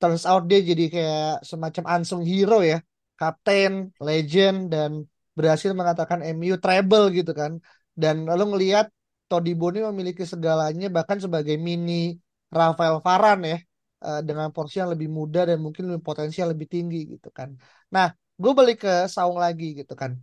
turns 0.00 0.24
out 0.30 0.42
dia 0.50 0.60
jadi 0.70 0.84
kayak 0.94 1.24
semacam 1.50 1.84
unsung 1.96 2.20
hero 2.30 2.60
ya, 2.70 2.76
kapten, 3.20 3.72
legend 4.06 4.56
dan 4.72 4.90
berhasil 5.36 5.70
mengatakan 5.80 6.20
MU 6.36 6.54
treble 6.60 7.04
gitu 7.16 7.32
kan. 7.40 7.52
Dan 7.96 8.14
lalu 8.28 8.42
ngelihat 8.52 8.86
Todibo 9.28 9.72
ini 9.72 9.80
memiliki 9.88 10.22
segalanya 10.32 10.86
bahkan 10.96 11.16
sebagai 11.24 11.56
mini 11.56 12.20
Rafael 12.52 13.00
Varane 13.00 13.46
ya 13.52 13.58
eh, 14.06 14.20
dengan 14.28 14.48
porsi 14.54 14.74
yang 14.84 14.90
lebih 14.94 15.08
muda 15.18 15.40
dan 15.48 15.58
mungkin 15.64 15.84
potensial 16.04 16.46
lebih 16.52 16.68
tinggi 16.74 16.98
gitu 17.16 17.28
kan. 17.38 17.50
Nah, 17.94 18.08
gue 18.34 18.52
balik 18.52 18.84
ke 18.84 18.94
Saung 19.06 19.38
lagi 19.38 19.78
gitu 19.78 19.94
kan. 19.94 20.18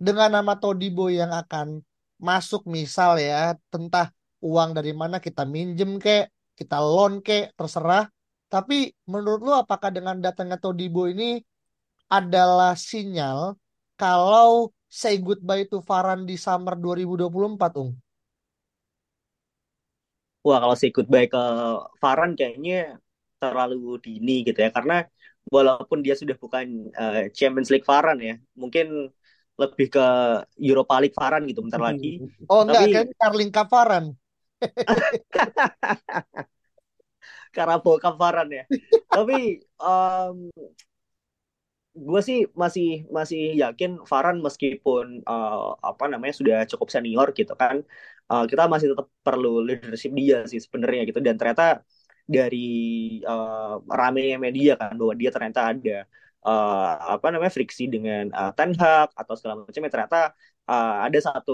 Dengan 0.00 0.32
nama 0.40 0.56
Todibo 0.56 1.12
yang 1.12 1.32
akan 1.32 1.84
masuk 2.16 2.64
misal 2.64 3.20
ya, 3.20 3.56
tentang 3.68 4.08
uang 4.40 4.72
dari 4.72 4.96
mana 4.96 5.20
kita 5.20 5.44
minjem 5.44 6.00
ke, 6.00 6.28
kita 6.56 6.80
loan 6.80 7.20
ke, 7.20 7.52
terserah. 7.56 8.08
Tapi 8.48 8.90
menurut 9.06 9.40
lu 9.44 9.52
apakah 9.54 9.92
dengan 9.92 10.18
datangnya 10.18 10.56
Todibo 10.56 11.06
ini 11.06 11.38
adalah 12.10 12.74
sinyal 12.74 13.54
kalau 13.94 14.74
say 14.90 15.20
goodbye 15.20 15.68
to 15.70 15.78
Varan 15.84 16.26
di 16.26 16.34
summer 16.34 16.74
2024, 16.74 17.78
Ung? 17.78 17.94
Wah, 20.40 20.58
kalau 20.58 20.74
say 20.74 20.90
goodbye 20.90 21.28
ke 21.28 21.42
Varan 22.00 22.32
kayaknya 22.32 22.96
terlalu 23.36 24.00
dini 24.00 24.42
gitu 24.42 24.58
ya. 24.64 24.72
Karena 24.72 25.04
walaupun 25.50 26.00
dia 26.00 26.14
sudah 26.14 26.38
bukan 26.38 26.90
uh, 26.94 27.26
Champions 27.34 27.68
League 27.68 27.84
Varan 27.84 28.18
ya, 28.22 28.38
mungkin 28.54 29.10
lebih 29.60 29.92
ke 29.92 30.06
Europa 30.56 30.96
League 31.02 31.18
Varan 31.18 31.44
gitu 31.44 31.60
bentar 31.60 31.82
lagi. 31.82 32.22
Oh 32.50 32.64
enggak, 32.64 32.80
Tapi... 32.80 32.92
kayaknya 32.94 33.14
Carling 33.20 33.50
Varan. 33.52 34.04
Karabo 37.54 37.92
Varan 37.98 38.48
ya. 38.48 38.64
Tapi 39.10 39.60
um, 39.82 40.48
gue 41.90 42.20
sih 42.22 42.38
masih 42.54 43.04
masih 43.10 43.58
yakin 43.58 43.90
Varan 44.06 44.38
meskipun 44.40 45.26
uh, 45.26 45.74
apa 45.82 46.04
namanya 46.06 46.34
sudah 46.40 46.58
cukup 46.70 46.88
senior 46.94 47.28
gitu 47.34 47.52
kan 47.58 47.82
uh, 48.30 48.44
kita 48.46 48.70
masih 48.70 48.94
tetap 48.94 49.10
perlu 49.26 49.58
leadership 49.66 50.14
dia 50.14 50.46
sih 50.46 50.62
sebenarnya 50.62 51.02
gitu 51.10 51.18
dan 51.18 51.34
ternyata 51.34 51.82
dari 52.36 52.58
uh, 53.26 53.82
ramenya 53.98 54.36
media 54.46 54.72
kan 54.80 54.92
bahwa 55.00 55.14
dia 55.20 55.30
ternyata 55.34 55.60
ada 55.72 55.96
uh, 56.46 56.90
apa 57.14 57.26
namanya 57.32 57.52
friksi 57.56 57.84
dengan 57.94 58.24
uh, 58.38 58.50
Ten 58.56 58.70
Hag 58.80 59.08
atau 59.20 59.34
segala 59.38 59.54
macamnya. 59.66 59.90
Ternyata 59.94 60.18
uh, 60.70 60.94
ada 61.06 61.18
satu 61.28 61.52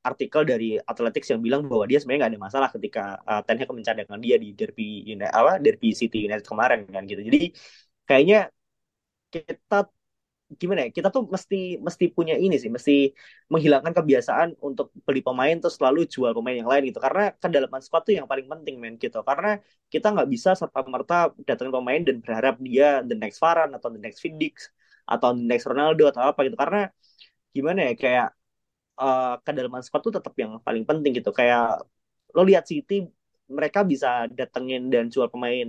artikel 0.00 0.42
dari 0.50 0.66
Athletics 0.90 1.28
yang 1.32 1.40
bilang 1.46 1.62
bahwa 1.70 1.84
dia 1.90 1.98
sebenarnya 2.00 2.20
nggak 2.24 2.32
ada 2.36 2.42
masalah 2.46 2.68
ketika 2.74 3.00
uh, 3.30 3.40
Ten 3.46 3.56
Hag 3.60 3.70
mencadangkan 3.78 4.18
dia 4.24 4.36
di 4.44 4.48
derby 4.58 4.84
United, 5.12 5.32
apa 5.32 5.52
derby 5.64 5.88
City 6.00 6.18
United 6.28 6.46
kemarin 6.52 6.78
kan 6.94 7.02
gitu. 7.10 7.20
Jadi 7.28 7.38
kayaknya 8.08 8.36
kita 9.32 9.76
gimana 10.60 10.80
ya 10.86 10.90
kita 10.96 11.08
tuh 11.14 11.22
mesti 11.34 11.56
mesti 11.86 12.04
punya 12.16 12.34
ini 12.44 12.54
sih 12.62 12.70
mesti 12.76 12.92
menghilangkan 13.52 13.92
kebiasaan 13.98 14.48
untuk 14.66 14.86
beli 15.06 15.20
pemain 15.26 15.54
terus 15.60 15.74
selalu 15.78 15.98
jual 16.14 16.32
pemain 16.36 16.56
yang 16.60 16.70
lain 16.72 16.82
gitu. 16.90 16.98
Karena 17.06 17.22
kedalaman 17.42 17.80
squad 17.84 18.02
tuh 18.06 18.14
yang 18.18 18.26
paling 18.30 18.46
penting 18.52 18.74
men 18.82 18.94
gitu. 19.04 19.18
Karena 19.28 19.48
kita 19.92 20.06
nggak 20.14 20.28
bisa 20.34 20.50
serta 20.60 20.78
merta 20.94 21.14
datangin 21.48 21.72
pemain 21.78 22.00
dan 22.06 22.16
berharap 22.24 22.54
dia 22.66 22.84
the 23.08 23.14
next 23.22 23.38
Varane 23.44 23.72
atau 23.78 23.88
the 23.94 24.00
next 24.04 24.18
Vidic 24.24 24.54
atau 25.12 25.28
the 25.38 25.44
next 25.50 25.64
Ronaldo 25.70 26.02
atau 26.10 26.22
apa 26.30 26.38
gitu. 26.46 26.56
Karena 26.62 26.78
gimana 27.56 27.80
ya 27.88 27.92
kayak 28.02 28.26
uh, 29.02 29.22
kedalaman 29.44 29.82
squad 29.86 30.02
tuh 30.06 30.14
tetap 30.18 30.34
yang 30.42 30.52
paling 30.66 30.84
penting 30.90 31.12
gitu. 31.18 31.30
Kayak 31.38 31.62
lo 32.36 32.42
lihat 32.48 32.64
City 32.70 32.94
mereka 33.56 33.80
bisa 33.92 34.08
datengin 34.38 34.82
dan 34.94 35.04
jual 35.14 35.28
pemain 35.34 35.68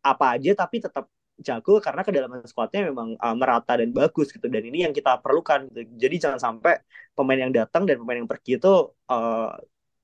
apa 0.00 0.24
aja 0.36 0.50
tapi 0.56 0.76
tetap 0.84 1.04
jago 1.46 1.72
karena 1.80 2.02
kedalaman 2.06 2.44
squadnya 2.50 2.80
memang 2.90 3.08
uh, 3.16 3.36
merata 3.40 3.72
dan 3.80 3.90
bagus 3.98 4.28
gitu. 4.34 4.46
Dan 4.46 4.62
ini 4.68 4.84
yang 4.84 4.94
kita 4.98 5.20
perlukan. 5.24 5.66
Gitu. 5.72 5.80
jadi 6.02 6.14
jangan 6.28 6.40
sampai 6.46 6.72
pemain 7.16 7.40
yang 7.44 7.52
datang 7.58 7.82
dan 7.88 7.96
pemain 8.00 8.18
yang 8.20 8.30
pergi 8.30 8.60
itu 8.60 8.72
uh, 9.12 9.48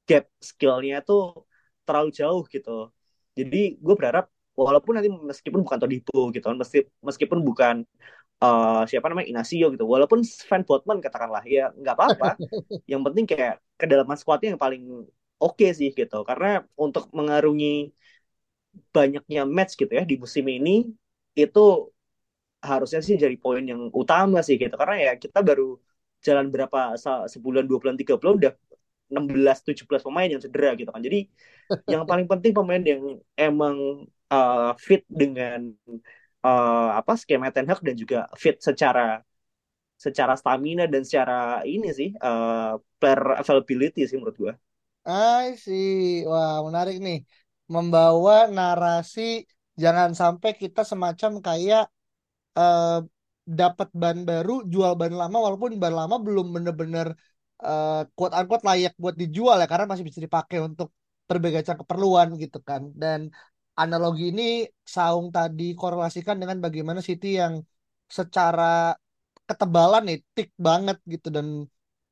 gap 0.08 0.24
skillnya 0.40 0.96
tuh 1.08 1.46
terlalu 1.86 2.10
jauh 2.14 2.42
gitu. 2.48 2.90
Jadi 3.38 3.76
gue 3.76 3.94
berharap 3.98 4.26
walaupun 4.56 4.92
nanti 4.96 5.08
meskipun 5.12 5.60
bukan 5.66 5.78
Todibo 5.82 6.32
gitu 6.32 6.48
meskipun 7.04 7.44
bukan 7.44 7.84
uh, 8.40 8.82
siapa 8.88 9.06
namanya 9.12 9.28
Inacio 9.28 9.68
gitu 9.68 9.84
walaupun 9.84 10.24
Sven 10.24 10.64
Botman 10.64 10.98
katakanlah 11.04 11.44
ya 11.44 11.70
nggak 11.76 11.94
apa-apa. 11.96 12.28
Yang 12.90 13.02
penting 13.06 13.24
kayak 13.28 13.54
kedalaman 13.76 14.16
squadnya 14.16 14.56
yang 14.56 14.62
paling 14.62 14.82
oke 15.36 15.56
okay 15.56 15.70
sih 15.76 15.92
gitu. 15.92 16.24
Karena 16.24 16.64
untuk 16.76 17.12
mengarungi 17.12 17.92
banyaknya 18.92 19.48
match 19.48 19.76
gitu 19.80 19.92
ya 19.92 20.04
di 20.04 20.16
musim 20.20 20.44
ini 20.48 20.92
itu 21.42 21.92
harusnya 22.70 23.00
sih 23.06 23.14
jadi 23.24 23.36
poin 23.44 23.62
yang 23.62 23.80
utama 23.92 24.38
sih 24.46 24.56
gitu 24.62 24.74
karena 24.80 24.96
ya 25.06 25.12
kita 25.22 25.38
baru 25.48 25.76
jalan 26.26 26.46
berapa 26.54 26.78
sebulan 27.34 27.64
dua 27.68 27.78
bulan 27.82 27.96
tiga 28.00 28.14
bulan 28.18 28.34
udah 28.40 28.52
16 29.06 29.58
17 29.62 30.02
pemain 30.02 30.26
yang 30.26 30.42
cedera 30.42 30.74
gitu 30.74 30.90
kan 30.90 31.02
jadi 31.06 31.18
yang 31.92 32.02
paling 32.10 32.26
penting 32.26 32.52
pemain 32.56 32.82
yang 32.82 33.02
emang 33.38 33.76
uh, 34.32 34.74
fit 34.74 35.06
dengan 35.06 35.70
uh, 36.42 36.90
apa 36.98 37.12
skema 37.14 37.54
Ten 37.54 37.70
Hag 37.70 37.80
dan 37.86 37.94
juga 37.94 38.26
fit 38.34 38.58
secara 38.58 39.22
secara 39.96 40.36
stamina 40.36 40.84
dan 40.84 41.02
secara 41.06 41.64
ini 41.64 41.88
sih 41.94 42.10
uh, 42.20 42.76
player 43.00 43.40
availability 43.40 44.04
sih 44.04 44.16
menurut 44.20 44.36
gua. 44.36 44.54
I 45.06 45.54
see. 45.56 46.26
Wah, 46.26 46.60
menarik 46.66 46.98
nih. 46.98 47.22
Membawa 47.70 48.50
narasi 48.50 49.46
jangan 49.82 50.10
sampai 50.20 50.50
kita 50.62 50.82
semacam 50.90 51.30
kayak 51.46 51.82
uh, 52.58 53.04
dapat 53.46 53.88
ban 54.00 54.18
baru 54.30 54.52
jual 54.72 54.92
ban 55.00 55.12
lama 55.20 55.36
walaupun 55.44 55.70
ban 55.82 55.94
lama 56.00 56.16
belum 56.26 56.46
bener-bener 56.54 57.06
uh, 57.62 58.02
quote 58.16 58.34
unquote 58.38 58.64
layak 58.68 58.92
buat 59.02 59.14
dijual 59.22 59.56
ya 59.62 59.66
karena 59.70 59.86
masih 59.90 60.04
bisa 60.08 60.20
dipakai 60.26 60.58
untuk 60.68 60.88
berbagai 61.28 61.62
keperluan 61.80 62.28
gitu 62.42 62.58
kan 62.68 62.82
dan 63.02 63.20
analogi 63.82 64.32
ini 64.32 64.42
Saung 64.94 65.28
tadi 65.36 65.62
korelasikan 65.80 66.36
dengan 66.40 66.58
bagaimana 66.64 67.00
City 67.08 67.26
yang 67.40 67.54
secara 68.18 68.94
ketebalan 69.48 70.02
nih 70.08 70.18
tik 70.34 70.48
banget 70.66 70.96
gitu 71.12 71.28
dan 71.36 71.46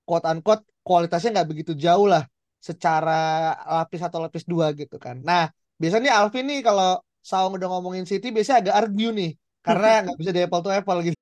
quote 0.06 0.26
unquote 0.30 0.62
kualitasnya 0.86 1.28
nggak 1.34 1.48
begitu 1.50 1.72
jauh 1.84 2.06
lah 2.12 2.22
secara 2.68 3.10
lapis 3.76 4.00
atau 4.06 4.18
lapis 4.24 4.44
dua 4.52 4.66
gitu 4.80 4.96
kan. 5.04 5.16
Nah 5.28 5.42
biasanya 5.80 6.10
Alvin 6.20 6.44
nih 6.50 6.60
kalau 6.66 6.86
Saung 7.24 7.56
udah 7.56 7.72
ngomongin 7.72 8.04
City 8.04 8.28
biasanya 8.28 8.68
agak 8.68 8.76
argue 8.84 9.08
nih 9.08 9.32
karena 9.64 9.90
nggak 10.04 10.18
bisa 10.20 10.30
di 10.36 10.44
apple 10.44 10.60
to 10.60 10.68
apple 10.68 11.00
gitu. 11.00 11.16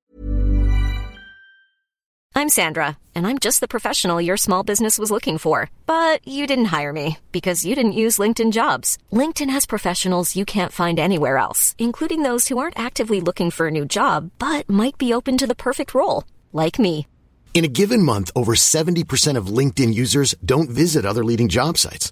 I'm 2.35 2.49
Sandra, 2.49 2.97
and 3.13 3.29
I'm 3.29 3.37
just 3.37 3.61
the 3.61 3.71
professional 3.71 4.19
your 4.19 4.35
small 4.35 4.65
business 4.65 4.97
was 4.99 5.11
looking 5.13 5.37
for. 5.37 5.69
But 5.85 6.19
you 6.27 6.43
didn't 6.43 6.75
hire 6.75 6.91
me 6.91 7.21
because 7.31 7.63
you 7.63 7.71
didn't 7.71 7.95
use 7.95 8.19
LinkedIn 8.19 8.51
jobs. 8.51 8.97
LinkedIn 9.13 9.53
has 9.53 9.69
professionals 9.69 10.35
you 10.35 10.43
can't 10.43 10.73
find 10.73 10.99
anywhere 10.99 11.37
else, 11.37 11.73
including 11.79 12.23
those 12.23 12.49
who 12.49 12.57
aren't 12.57 12.77
actively 12.77 13.21
looking 13.21 13.47
for 13.47 13.67
a 13.67 13.71
new 13.71 13.85
job 13.85 14.31
but 14.39 14.67
might 14.67 14.97
be 14.97 15.13
open 15.13 15.37
to 15.39 15.47
the 15.47 15.55
perfect 15.55 15.95
role, 15.95 16.25
like 16.51 16.79
me. 16.81 17.07
In 17.53 17.63
a 17.63 17.71
given 17.71 18.03
month, 18.03 18.31
over 18.35 18.55
70% 18.55 19.37
of 19.37 19.47
LinkedIn 19.47 19.93
users 19.93 20.35
don't 20.43 20.71
visit 20.71 21.05
other 21.05 21.23
leading 21.23 21.47
job 21.47 21.77
sites. 21.77 22.11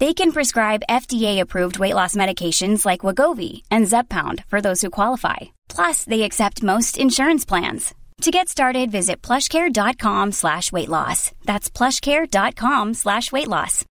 They 0.00 0.14
can 0.14 0.32
prescribe 0.32 0.82
FDA-approved 0.88 1.78
weight 1.78 1.92
loss 1.92 2.16
medications 2.16 2.86
like 2.88 3.04
Wagovi 3.04 3.68
and 3.68 3.84
Zepbound 3.84 4.46
for 4.48 4.62
those 4.64 4.80
who 4.80 4.88
qualify. 4.88 5.52
Plus, 5.68 6.08
they 6.08 6.22
accept 6.24 6.62
most 6.62 6.96
insurance 6.96 7.44
plans. 7.44 7.92
To 8.24 8.30
get 8.30 8.48
started, 8.48 8.90
visit 8.90 9.20
plushcare.com 9.20 10.32
slash 10.32 10.72
weight 10.72 10.88
loss. 10.88 11.32
That's 11.44 11.68
plushcare.com 11.68 12.94
slash 12.94 13.30
weight 13.30 13.48
loss. 13.48 13.84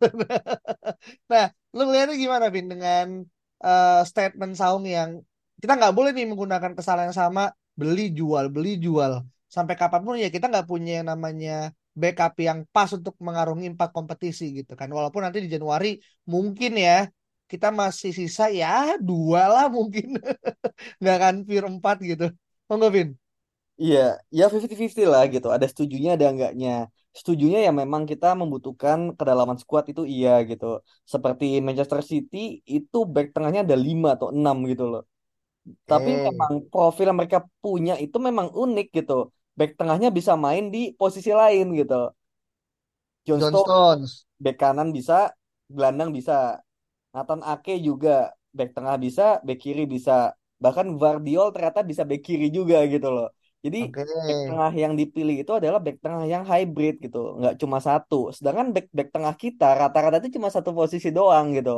Nah, 1.30 1.54
lu 1.70 1.86
ngeliatnya 1.86 2.18
gimana, 2.18 2.50
Vin, 2.50 2.66
dengan 2.66 3.22
eh, 3.62 4.02
statement 4.02 4.58
Saung 4.58 4.82
yang 4.82 5.22
kita 5.62 5.78
nggak 5.78 5.94
boleh 5.94 6.10
nih 6.10 6.26
menggunakan 6.26 6.74
kesalahan 6.74 7.14
yang 7.14 7.18
sama, 7.22 7.54
beli 7.78 8.10
jual, 8.10 8.50
beli 8.50 8.82
jual. 8.82 9.22
Sampai 9.46 9.78
kapan 9.78 10.02
pun 10.02 10.18
ya 10.18 10.26
kita 10.26 10.50
nggak 10.50 10.66
punya 10.66 11.04
yang 11.04 11.14
namanya 11.14 11.70
backup 12.02 12.32
yang 12.46 12.58
pas 12.74 12.90
untuk 12.98 13.14
mengarungi 13.26 13.66
empat 13.74 13.90
kompetisi 13.96 14.44
gitu 14.58 14.72
kan. 14.80 14.88
Walaupun 14.96 15.20
nanti 15.24 15.38
di 15.44 15.48
Januari 15.54 15.88
mungkin 16.32 16.72
ya 16.86 16.92
kita 17.50 17.68
masih 17.80 18.10
sisa 18.18 18.44
ya 18.60 18.68
dua 19.08 19.40
lah 19.54 19.64
mungkin. 19.76 20.06
Nggak 21.00 21.14
akan 21.18 21.34
pure 21.46 21.66
empat 21.74 21.96
gitu. 22.10 22.24
Nggak, 22.70 22.92
Vin? 22.96 23.08
Iya, 23.82 23.98
ya 24.36 24.42
50-50 24.52 25.08
lah 25.14 25.22
gitu. 25.34 25.46
Ada 25.56 25.66
setujunya, 25.72 26.08
ada 26.16 26.26
enggaknya. 26.32 26.70
Setujunya 27.18 27.58
ya 27.66 27.70
memang 27.80 28.02
kita 28.10 28.26
membutuhkan 28.40 28.98
kedalaman 29.18 29.56
skuad 29.62 29.84
itu 29.92 30.02
iya 30.14 30.30
gitu. 30.50 30.64
Seperti 31.12 31.44
Manchester 31.66 32.00
City 32.10 32.36
itu 32.74 32.96
back 33.14 33.26
tengahnya 33.34 33.60
ada 33.66 33.76
5 33.86 34.08
atau 34.16 34.28
6 34.36 34.56
gitu 34.70 34.84
loh. 34.92 35.02
Tapi 35.90 36.10
memang 36.26 36.52
profil 36.72 37.04
yang 37.10 37.18
mereka 37.20 37.38
punya 37.62 37.92
itu 38.04 38.16
memang 38.28 38.48
unik 38.62 38.86
gitu. 38.98 39.14
Back 39.58 39.70
tengahnya 39.78 40.08
bisa 40.18 40.32
main 40.44 40.64
di 40.74 40.78
posisi 41.00 41.30
lain 41.40 41.66
gitu. 41.80 41.94
John 43.26 43.40
John 43.40 43.54
Stones 43.56 43.66
Stones. 43.66 44.26
back 44.44 44.56
kanan 44.62 44.88
bisa, 44.96 45.14
gelandang 45.74 46.10
bisa. 46.18 46.32
Nathan 47.14 47.40
Ake 47.52 47.72
juga 47.88 48.10
back 48.56 48.70
tengah 48.76 48.96
bisa, 49.04 49.22
back 49.46 49.58
kiri 49.64 49.84
bisa. 49.94 50.12
Bahkan 50.64 50.86
Gvardiol 50.98 51.48
ternyata 51.54 51.80
bisa 51.90 52.02
back 52.10 52.22
kiri 52.26 52.46
juga 52.58 52.76
gitu 52.92 53.08
loh. 53.16 53.28
Jadi 53.64 53.78
Oke. 53.84 54.04
back 54.26 54.38
tengah 54.48 54.70
yang 54.82 54.94
dipilih 55.00 55.36
itu 55.42 55.52
adalah 55.60 55.80
back 55.84 55.96
tengah 56.04 56.24
yang 56.34 56.44
hybrid 56.50 56.94
gitu, 57.04 57.18
nggak 57.40 57.54
cuma 57.62 57.78
satu. 57.88 58.16
Sedangkan 58.36 58.66
back 58.74 58.86
back 58.96 59.08
tengah 59.14 59.34
kita 59.44 59.64
rata-rata 59.80 60.16
itu 60.20 60.30
cuma 60.38 60.48
satu 60.56 60.70
posisi 60.78 61.08
doang 61.18 61.46
gitu, 61.56 61.70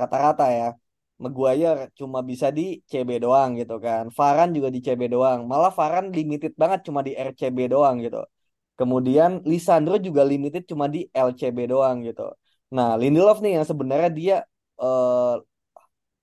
rata-rata 0.00 0.44
ya. 0.58 0.66
Maguire 1.22 1.88
cuma 1.98 2.20
bisa 2.30 2.52
di 2.52 2.84
CB 2.90 3.10
doang 3.24 3.50
gitu 3.60 3.74
kan. 3.86 4.04
Varane 4.12 4.52
juga 4.56 4.68
di 4.74 4.80
CB 4.84 5.02
doang. 5.14 5.38
Malah 5.50 5.72
Varane 5.78 6.08
limited 6.12 6.52
banget 6.62 6.80
cuma 6.86 7.00
di 7.06 7.12
RCB 7.16 7.58
doang 7.72 7.96
gitu. 8.04 8.20
Kemudian 8.78 9.30
Lisandro 9.50 9.96
juga 9.96 10.22
limited 10.32 10.62
cuma 10.70 10.86
di 10.94 11.08
LCB 11.08 11.58
doang 11.72 12.04
gitu. 12.04 12.22
Nah, 12.76 12.88
Lindelof 13.00 13.40
nih 13.40 13.52
yang 13.56 13.66
sebenarnya 13.70 14.10
dia 14.12 14.36
eh, 14.84 15.34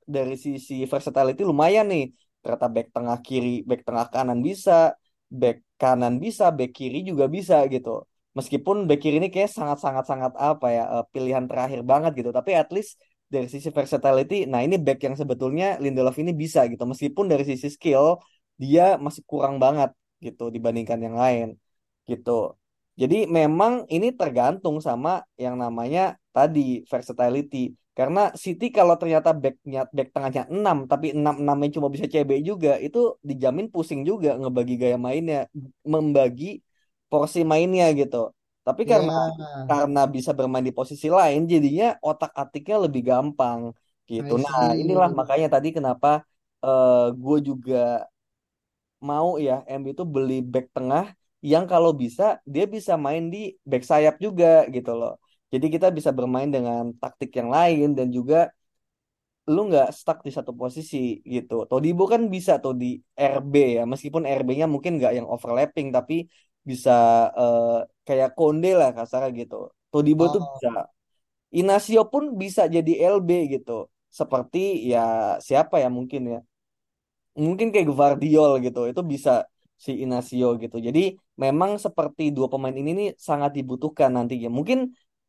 dari 0.06 0.36
sisi 0.38 0.86
versatility 0.92 1.42
lumayan 1.42 1.86
nih. 1.90 2.04
Ternyata 2.44 2.68
back 2.76 2.88
tengah 2.92 3.18
kiri, 3.24 3.64
back 3.64 3.82
tengah 3.88 4.08
kanan 4.14 4.40
bisa, 4.44 4.94
back 5.32 5.64
kanan 5.80 6.20
bisa, 6.20 6.52
back 6.58 6.72
kiri 6.76 6.98
juga 7.10 7.26
bisa 7.32 7.56
gitu. 7.74 8.04
Meskipun 8.38 8.86
back 8.90 9.00
kiri 9.04 9.16
ini 9.22 9.30
kayak 9.34 9.50
sangat-sangat 9.58 10.06
sangat 10.12 10.34
apa 10.38 10.68
ya 10.70 10.84
eh, 11.02 11.06
pilihan 11.14 11.46
terakhir 11.50 11.82
banget 11.82 12.12
gitu. 12.20 12.30
Tapi 12.30 12.52
at 12.54 12.70
least 12.76 13.00
dari 13.36 13.48
sisi 13.54 13.70
versatility, 13.78 14.36
nah 14.52 14.60
ini 14.66 14.76
back 14.86 15.00
yang 15.08 15.16
sebetulnya 15.22 15.66
Lindelof 15.84 16.18
ini 16.24 16.32
bisa 16.44 16.60
gitu. 16.72 16.84
Meskipun 16.92 17.26
dari 17.32 17.44
sisi 17.52 17.68
skill 17.76 18.06
dia 18.64 18.84
masih 19.06 19.24
kurang 19.32 19.56
banget 19.64 19.90
gitu 20.26 20.44
dibandingkan 20.56 21.00
yang 21.06 21.16
lain 21.24 21.48
gitu. 22.10 22.32
Jadi 23.02 23.16
memang 23.38 23.74
ini 23.96 24.08
tergantung 24.20 24.78
sama 24.88 25.10
yang 25.44 25.56
namanya 25.64 26.02
tadi 26.36 26.86
versatility. 26.92 27.74
Karena 27.98 28.34
City 28.44 28.66
kalau 28.78 28.98
ternyata 29.02 29.30
backnya 29.44 29.86
back 29.96 30.10
tengahnya 30.14 30.44
6 30.50 30.78
tapi 30.92 31.14
6 31.18 31.36
enamnya 31.42 31.70
cuma 31.78 31.88
bisa 31.94 32.06
CB 32.10 32.32
juga 32.50 32.72
itu 32.86 32.98
dijamin 33.22 33.68
pusing 33.74 34.02
juga 34.10 34.30
ngebagi 34.42 34.74
gaya 34.82 34.98
mainnya, 34.98 35.40
membagi 35.94 36.46
porsi 37.10 37.40
mainnya 37.46 37.86
gitu. 38.00 38.18
Tapi 38.68 38.82
karena 38.92 39.14
Ya, 39.14 39.68
karena 39.70 40.00
bisa 40.16 40.32
bermain 40.38 40.66
di 40.70 40.74
posisi 40.80 41.08
lain 41.20 41.40
jadinya 41.54 41.86
otak-atiknya 42.08 42.76
lebih 42.86 43.02
gampang 43.10 43.62
gitu. 44.12 44.32
Nah, 44.46 44.60
inilah 44.82 45.10
makanya 45.20 45.48
tadi 45.56 45.68
kenapa 45.78 46.08
eh 46.66 47.04
gue 47.24 47.38
juga 47.50 47.76
mau 49.10 49.30
ya 49.48 49.54
MU 49.68 49.90
itu 49.94 50.04
beli 50.16 50.34
back 50.54 50.66
tengah 50.76 51.06
yang 51.52 51.66
kalau 51.72 51.92
bisa 52.02 52.24
dia 52.54 52.66
bisa 52.76 52.94
main 53.06 53.24
di 53.34 53.38
back 53.70 53.84
sayap 53.92 54.16
juga 54.26 54.48
gitu 54.76 54.92
loh. 55.00 55.12
Jadi 55.54 55.66
kita 55.76 55.88
bisa 55.98 56.10
bermain 56.18 56.50
dengan 56.56 56.84
taktik 57.02 57.30
yang 57.40 57.50
lain 57.58 57.88
dan 57.98 58.08
juga 58.18 58.50
lu 59.54 59.60
nggak 59.70 59.88
stuck 60.00 60.18
di 60.28 60.32
satu 60.38 60.52
posisi 60.62 60.98
gitu. 61.34 61.54
Todibo 61.70 62.04
kan 62.14 62.22
bisa 62.36 62.52
tuh 62.64 62.74
di 62.82 62.86
RB 63.36 63.54
ya, 63.78 63.84
meskipun 63.92 64.24
RB-nya 64.40 64.66
mungkin 64.74 64.92
nggak 64.98 65.14
yang 65.20 65.28
overlapping 65.34 65.88
tapi 65.96 66.14
bisa 66.70 66.92
eh, 67.40 67.64
kayak 68.08 68.30
Konde 68.38 68.70
lah 68.80 68.90
kasarnya 68.98 69.30
gitu. 69.42 69.56
Todibo 69.92 70.24
tuh 70.34 70.42
Oh, 70.42 70.48
bisa. 70.50 70.70
Inacio 71.60 72.02
pun 72.14 72.24
bisa 72.42 72.62
jadi 72.76 72.92
LB 73.16 73.30
gitu. 73.54 73.72
Seperti 74.20 74.60
ya 74.92 75.00
siapa 75.48 75.76
ya 75.84 75.90
mungkin 75.98 76.22
ya 76.34 76.40
mungkin 77.46 77.68
kayak 77.74 77.88
Gvardiol 77.92 78.52
gitu 78.66 78.80
itu 78.92 79.02
bisa 79.14 79.32
si 79.86 79.92
Inacio 80.04 80.48
gitu 80.64 80.76
jadi 80.88 81.00
memang 81.44 81.72
seperti 81.86 82.22
dua 82.36 82.48
pemain 82.54 82.76
ini 82.82 82.90
nih 83.00 83.08
sangat 83.28 83.52
dibutuhkan 83.58 84.10
nantinya 84.16 84.50
mungkin 84.58 84.80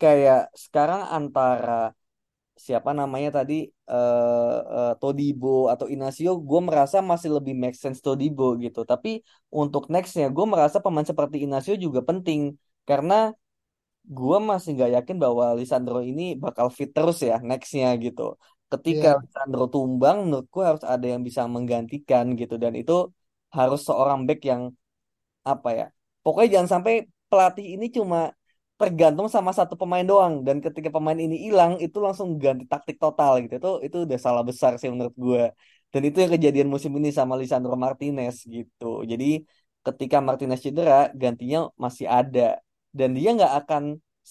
kayak 0.01 0.53
sekarang 0.64 1.01
antara 1.16 1.73
siapa 2.54 2.90
namanya 2.94 3.42
tadi 3.42 3.54
eh 3.70 4.58
eh, 4.76 4.92
Todibo 5.00 5.66
atau 5.72 5.86
Inacio 5.90 6.38
gue 6.38 6.60
merasa 6.62 7.02
masih 7.02 7.30
lebih 7.36 7.54
make 7.58 7.74
sense 7.74 7.98
Todibo 7.98 8.54
gitu 8.64 8.86
tapi 8.86 9.20
untuk 9.50 9.90
nextnya 9.92 10.30
gue 10.30 10.46
merasa 10.46 10.78
pemain 10.78 11.06
seperti 11.06 11.42
Inacio 11.44 11.74
juga 11.74 12.00
penting 12.06 12.54
karena 12.86 13.34
gue 14.04 14.36
masih 14.50 14.68
nggak 14.76 14.90
yakin 15.00 15.16
bahwa 15.24 15.44
Lisandro 15.58 15.98
ini 16.04 16.22
bakal 16.44 16.68
fit 16.76 16.90
terus 16.96 17.18
ya 17.24 17.40
nextnya 17.48 17.88
gitu. 18.04 18.36
Ketika 18.72 19.08
iya. 19.16 19.20
Lisandro 19.22 19.64
tumbang, 19.72 20.16
menurutku 20.28 20.60
harus 20.68 20.84
ada 20.84 21.06
yang 21.12 21.22
bisa 21.28 21.42
menggantikan 21.48 22.24
gitu 22.40 22.54
dan 22.62 22.72
itu 22.80 22.92
harus 23.56 23.80
seorang 23.88 24.20
back 24.28 24.40
yang 24.50 24.62
apa 25.52 25.68
ya? 25.78 25.86
Pokoknya 26.24 26.48
jangan 26.60 26.70
sampai 26.80 26.94
pelatih 27.30 27.66
ini 27.74 27.86
cuma 27.96 28.18
tergantung 28.80 29.28
sama 29.34 29.50
satu 29.58 29.74
pemain 29.80 30.02
doang 30.10 30.34
dan 30.46 30.56
ketika 30.64 30.88
pemain 30.96 31.18
ini 31.24 31.37
hilang 31.46 31.72
itu 31.84 31.98
langsung 32.04 32.28
ganti 32.42 32.64
taktik 32.72 32.96
total 33.02 33.30
gitu. 33.42 33.54
Itu 33.60 33.68
itu 33.87 33.96
udah 34.06 34.18
salah 34.26 34.42
besar 34.48 34.72
sih 34.80 34.88
menurut 34.94 35.14
gue. 35.26 35.42
Dan 35.92 36.00
itu 36.08 36.16
yang 36.22 36.32
kejadian 36.34 36.68
musim 36.74 36.92
ini 36.98 37.08
sama 37.18 37.34
Lisandro 37.40 37.74
Martinez 37.84 38.37
gitu. 38.54 38.84
Jadi 39.10 39.24
ketika 39.87 40.16
Martinez 40.26 40.60
cedera, 40.64 40.94
gantinya 41.22 41.58
masih 41.84 42.06
ada 42.18 42.40
dan 42.98 43.08
dia 43.16 43.28
nggak 43.37 43.52
akan 43.62 43.82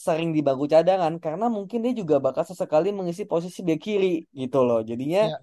sering 0.06 0.30
di 0.36 0.40
bangku 0.46 0.66
cadangan 0.74 1.14
karena 1.24 1.46
mungkin 1.56 1.80
dia 1.86 1.94
juga 2.02 2.16
bakal 2.26 2.44
sesekali 2.50 2.88
mengisi 2.98 3.24
posisi 3.32 3.60
bek 3.68 3.80
kiri 3.86 4.08
gitu 4.42 4.58
loh. 4.68 4.80
Jadinya 4.90 5.20
Ya, 5.20 5.38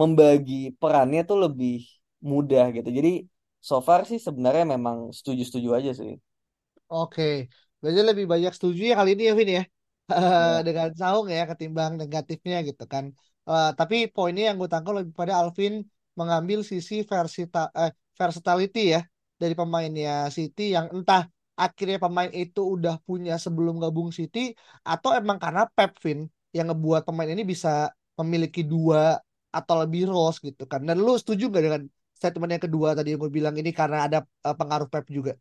membagi 0.00 0.54
perannya 0.80 1.20
tuh 1.28 1.38
lebih 1.44 1.74
mudah 2.30 2.64
gitu. 2.76 2.88
Jadi 2.98 3.10
so 3.68 3.76
far 3.86 4.00
sih 4.10 4.18
sebenarnya 4.26 4.64
memang 4.74 4.98
setuju-setuju 5.18 5.68
aja 5.78 5.90
sih. 6.00 6.12
oke. 6.88 7.48
Berarti 7.82 8.00
lebih 8.10 8.26
banyak 8.32 8.52
setuju 8.56 8.80
ya 8.90 8.94
kali 8.98 9.10
ini 9.18 9.24
ya, 9.28 9.34
Vin 9.38 9.50
ya. 9.58 9.62
Ya. 10.62 10.62
Dengan 10.66 10.88
Saung 11.00 11.26
ya 11.30 11.42
ketimbang 11.50 11.92
negatifnya 12.00 12.56
gitu 12.68 12.84
kan. 12.92 13.04
Eh, 13.48 13.70
tapi 13.78 13.96
poinnya 14.14 14.42
yang 14.52 14.56
gue 14.60 14.68
tangkap 14.72 14.92
lebih 15.02 15.14
pada 15.20 15.34
Alvin 15.40 15.72
mengambil 16.18 16.58
sisi 16.70 16.94
versita, 17.10 17.58
eh, 17.80 17.90
versatility 18.18 18.80
ya 18.94 19.00
dari 19.40 19.54
pemainnya 19.58 20.28
City 20.36 20.62
yang 20.76 20.86
entah 20.94 21.22
akhirnya 21.58 21.98
pemain 22.04 22.30
itu 22.32 22.60
udah 22.76 22.94
punya 23.08 23.34
sebelum 23.44 23.74
gabung 23.82 24.10
City 24.18 24.54
atau 24.86 25.10
emang 25.18 25.38
karena 25.42 25.62
Pep 25.76 25.92
Vin 26.04 26.20
yang 26.56 26.66
ngebuat 26.70 27.02
pemain 27.08 27.30
ini 27.32 27.42
bisa 27.52 27.90
memiliki 28.20 28.62
dua 28.62 29.18
atau 29.52 29.74
lebih 29.82 30.08
roles 30.12 30.36
gitu 30.40 30.64
kan. 30.70 30.80
Dan 30.88 30.96
lu 31.04 31.12
setuju 31.20 31.44
nggak 31.50 31.62
dengan 31.66 31.82
statement 32.18 32.50
yang 32.56 32.64
kedua 32.66 32.88
tadi 32.96 33.08
yang 33.12 33.20
gue 33.24 33.32
bilang 33.32 33.54
ini 33.60 33.70
karena 33.74 34.06
ada 34.06 34.18
eh, 34.46 34.54
pengaruh 34.60 34.88
Pep 34.92 35.06
juga? 35.10 35.32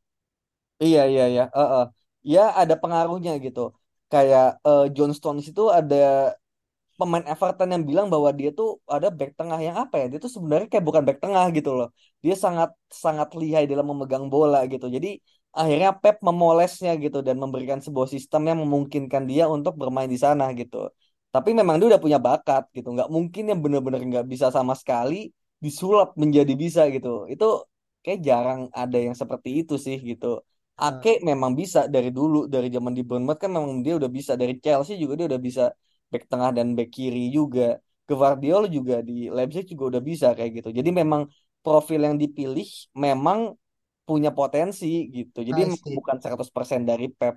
Iya 0.83 0.99
iya 1.11 1.23
iya. 1.31 1.41
Eh, 1.57 1.67
eh. 1.75 1.83
Ya 2.21 2.41
ada 2.61 2.75
pengaruhnya 2.81 3.31
gitu. 3.45 3.59
Kayak 4.11 4.45
eh, 4.67 4.83
John 4.95 5.11
Stones 5.17 5.45
itu 5.51 5.61
ada 5.79 5.95
pemain 6.99 7.25
Everton 7.31 7.69
yang 7.73 7.83
bilang 7.89 8.07
bahwa 8.13 8.29
dia 8.39 8.49
tuh 8.59 8.67
ada 8.95 9.07
back 9.17 9.31
tengah 9.39 9.59
yang 9.67 9.75
apa 9.83 9.95
ya? 10.01 10.05
Dia 10.11 10.19
tuh 10.25 10.31
sebenarnya 10.35 10.67
kayak 10.71 10.85
bukan 10.89 11.03
back 11.07 11.17
tengah 11.23 11.45
gitu 11.57 11.69
loh. 11.77 11.87
Dia 12.23 12.35
sangat 12.45 12.69
sangat 13.05 13.29
lihai 13.41 13.65
dalam 13.71 13.85
memegang 13.91 14.25
bola 14.33 14.59
gitu. 14.73 14.85
Jadi 14.95 15.09
akhirnya 15.59 15.89
Pep 16.01 16.15
memolesnya 16.27 16.91
gitu 17.03 17.17
dan 17.27 17.35
memberikan 17.43 17.79
sebuah 17.85 18.07
sistem 18.13 18.41
yang 18.49 18.59
memungkinkan 18.63 19.23
dia 19.31 19.43
untuk 19.55 19.73
bermain 19.81 20.09
di 20.11 20.19
sana 20.25 20.45
gitu. 20.59 20.77
Tapi 21.33 21.49
memang 21.59 21.75
dia 21.79 21.87
udah 21.91 22.01
punya 22.05 22.19
bakat 22.27 22.63
gitu. 22.75 22.87
Nggak 22.95 23.09
mungkin 23.15 23.43
yang 23.49 23.59
bener-bener 23.63 24.01
nggak 24.09 24.25
bisa 24.33 24.47
sama 24.53 24.73
sekali 24.77 25.31
disulap 25.65 26.13
menjadi 26.21 26.53
bisa 26.63 26.81
gitu. 26.95 27.25
Itu 27.33 27.45
kayak 28.03 28.19
jarang 28.27 28.61
ada 28.81 28.97
yang 29.05 29.15
seperti 29.21 29.49
itu 29.63 29.73
sih 29.85 29.97
gitu. 30.09 30.27
Ake 30.81 31.09
memang 31.29 31.51
bisa 31.59 31.79
dari 31.93 32.09
dulu 32.17 32.37
dari 32.53 32.67
zaman 32.75 32.93
di 32.97 33.03
Bournemouth 33.07 33.37
kan 33.43 33.51
memang 33.53 33.85
dia 33.85 33.93
udah 33.99 34.09
bisa 34.17 34.33
dari 34.41 34.53
Chelsea 34.63 34.97
juga 35.01 35.13
dia 35.19 35.27
udah 35.31 35.41
bisa 35.47 35.63
back 36.11 36.23
tengah 36.31 36.49
dan 36.57 36.67
back 36.77 36.89
kiri 36.95 37.29
juga. 37.37 37.77
Gvardiol 38.09 38.63
juga 38.75 38.95
di 39.07 39.13
Leipzig 39.35 39.65
juga 39.71 39.83
udah 39.97 40.01
bisa 40.11 40.27
kayak 40.37 40.51
gitu. 40.59 40.69
Jadi 40.79 40.89
memang 40.91 41.21
profil 41.63 41.99
yang 42.07 42.15
dipilih 42.19 42.67
memang 43.05 43.39
punya 44.07 44.29
potensi 44.33 44.85
gitu. 45.15 45.39
Jadi 45.49 45.59
bukan 45.95 46.17
100% 46.23 46.81
dari 46.89 47.05
Pep. 47.13 47.35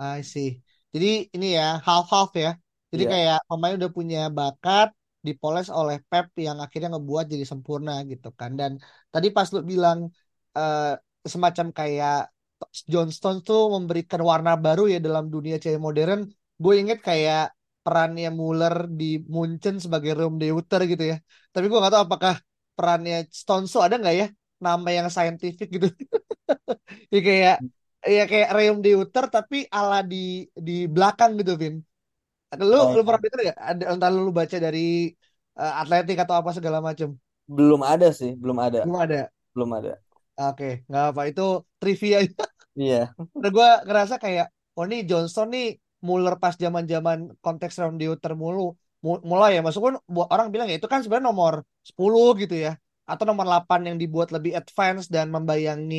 I 0.00 0.20
see. 0.32 0.48
Jadi 0.92 1.06
ini 1.36 1.46
ya 1.58 1.64
half-half 1.86 2.30
ya. 2.44 2.48
Jadi 2.92 3.02
Iya. 3.02 3.12
kayak 3.12 3.36
pemain 3.48 3.74
udah 3.78 3.90
punya 3.98 4.18
bakat 4.38 4.88
dipoles 5.26 5.68
oleh 5.78 5.96
Pep 6.10 6.26
yang 6.46 6.58
akhirnya 6.64 6.88
ngebuat 6.92 7.24
jadi 7.32 7.44
sempurna 7.52 7.92
gitu 8.10 8.28
kan. 8.40 8.50
Dan 8.60 8.72
tadi 9.12 9.28
pas 9.36 9.48
lu 9.54 9.60
bilang 9.72 9.98
eh, 10.58 10.82
semacam 11.32 11.66
kayak 11.78 12.14
John 12.92 13.08
Stones 13.16 13.40
tuh 13.48 13.60
memberikan 13.74 14.20
warna 14.30 14.50
baru 14.64 14.82
ya 14.92 14.98
dalam 15.06 15.24
dunia 15.34 15.54
cewek 15.62 15.80
modern. 15.86 16.20
Gue 16.62 16.74
inget 16.82 16.98
kayak 17.08 17.40
perannya 17.84 18.28
Muller 18.40 18.74
di 18.98 19.04
Munchen 19.34 19.74
sebagai 19.84 20.10
Rom 20.18 20.34
Deuter 20.42 20.80
gitu 20.90 21.04
ya. 21.12 21.16
Tapi 21.52 21.64
gue 21.70 21.78
gak 21.84 21.92
tahu 21.94 22.04
apakah 22.08 22.34
perannya 22.76 23.14
Stones 23.40 23.68
tuh 23.74 23.82
ada 23.86 23.94
nggak 24.00 24.14
ya 24.20 24.26
nama 24.64 24.88
yang 24.96 25.08
saintifik 25.16 25.68
gitu. 25.74 25.86
Ya 27.12 27.18
kayak 27.28 27.54
ya 28.14 28.20
kayak 28.30 28.48
Reum 28.56 28.76
Deuter 28.84 29.24
tapi 29.34 29.56
ala 29.76 29.96
di 30.10 30.16
di 30.66 30.72
belakang 30.94 31.30
gitu, 31.40 31.52
Vin. 31.62 31.74
Lu 32.70 32.76
lu 32.96 33.00
pernah 33.06 33.20
Oh, 33.20 33.26
dengar 33.26 33.40
gak? 33.50 33.58
Ada 33.70 33.82
entar 33.92 34.10
lu 34.26 34.30
baca 34.40 34.56
dari 34.66 34.80
eh, 35.60 35.72
Atletik 35.80 36.16
atau 36.24 36.36
apa 36.40 36.50
segala 36.58 36.78
macam. 36.88 37.10
belum 37.56 37.80
ada 37.92 38.08
sih, 38.18 38.30
belum 38.42 38.58
ada, 38.66 38.82
Belum 38.82 38.96
ada. 39.02 39.32
belum 39.54 39.70
ada. 39.78 39.92
Oke, 40.40 40.64
nggak 40.88 41.04
apa 41.10 41.22
itu 41.30 41.42
trivia. 41.80 42.18
Iya, 42.76 43.14
Karena 43.34 43.48
gue 43.56 43.68
ngerasa 43.88 44.14
kayak, 44.24 44.46
oh 44.76 44.84
nih 44.90 45.00
Johnson 45.08 45.46
nih 45.54 45.64
Muller 46.06 46.34
pas 46.42 46.54
zaman-zaman 46.64 47.18
konteks 47.44 47.74
Reum 47.80 47.96
Deuter 48.00 48.32
mulu. 48.42 48.60
Mu- 49.04 49.22
Mulai 49.30 49.48
ya, 49.56 49.60
maksudnya 49.64 49.98
buat 50.14 50.28
orang 50.34 50.46
bilang 50.52 50.66
ya 50.70 50.76
itu 50.78 50.88
kan 50.92 50.98
sebenarnya 51.02 51.28
nomor 51.30 51.54
10 51.88 52.24
gitu 52.42 52.54
ya. 52.64 52.70
Atau 53.10 53.24
nomor 53.28 53.44
8 53.48 53.80
yang 53.88 53.96
dibuat 54.02 54.28
lebih 54.34 54.52
advance 54.60 55.04
dan 55.14 55.26
membayangi 55.34 55.96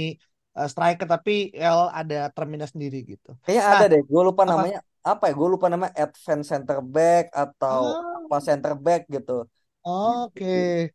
eh, 0.58 0.68
striker 0.72 1.08
tapi 1.14 1.32
L 1.56 1.80
ada 2.00 2.16
terminal 2.36 2.68
sendiri 2.74 2.98
gitu. 3.12 3.30
kayaknya 3.44 3.64
Nah, 3.72 3.80
ada 3.80 3.84
deh. 3.92 4.02
Gue 4.12 4.22
lupa 4.30 4.44
apa? 4.50 4.52
namanya 4.52 4.78
apa 5.10 5.24
ya? 5.30 5.34
Gue 5.40 5.48
lupa 5.54 5.68
nama 5.74 5.88
advance 6.04 6.46
center 6.52 6.78
back 6.96 7.24
atau 7.42 7.82
Ah, 7.82 8.24
apa 8.26 8.36
center 8.48 8.72
back 8.86 9.02
gitu. 9.16 9.32
Oke. 9.86 10.46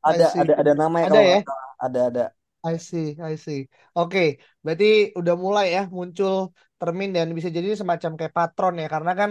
I 0.08 0.10
Ada 0.10 0.24
ada 0.42 0.52
ada 0.60 0.72
namanya 0.80 1.06
Ada 1.06 1.18
kalau 1.18 1.22
ya? 1.30 1.36
nggak 1.36 1.42
salah. 1.46 1.68
Ada 1.86 1.98
ada. 2.10 2.24
I 2.66 2.74
see, 2.88 3.06
I 3.22 3.34
see. 3.44 3.58
Oke, 3.96 4.18
berarti 4.64 4.84
udah 5.18 5.34
mulai 5.44 5.64
ya 5.76 5.80
muncul 5.98 6.32
termin 6.78 7.08
dan 7.16 7.26
bisa 7.36 7.48
jadi 7.56 7.68
semacam 7.80 8.10
kayak 8.18 8.32
patron 8.36 8.72
ya, 8.82 8.86
karena 8.94 9.10
kan 9.20 9.30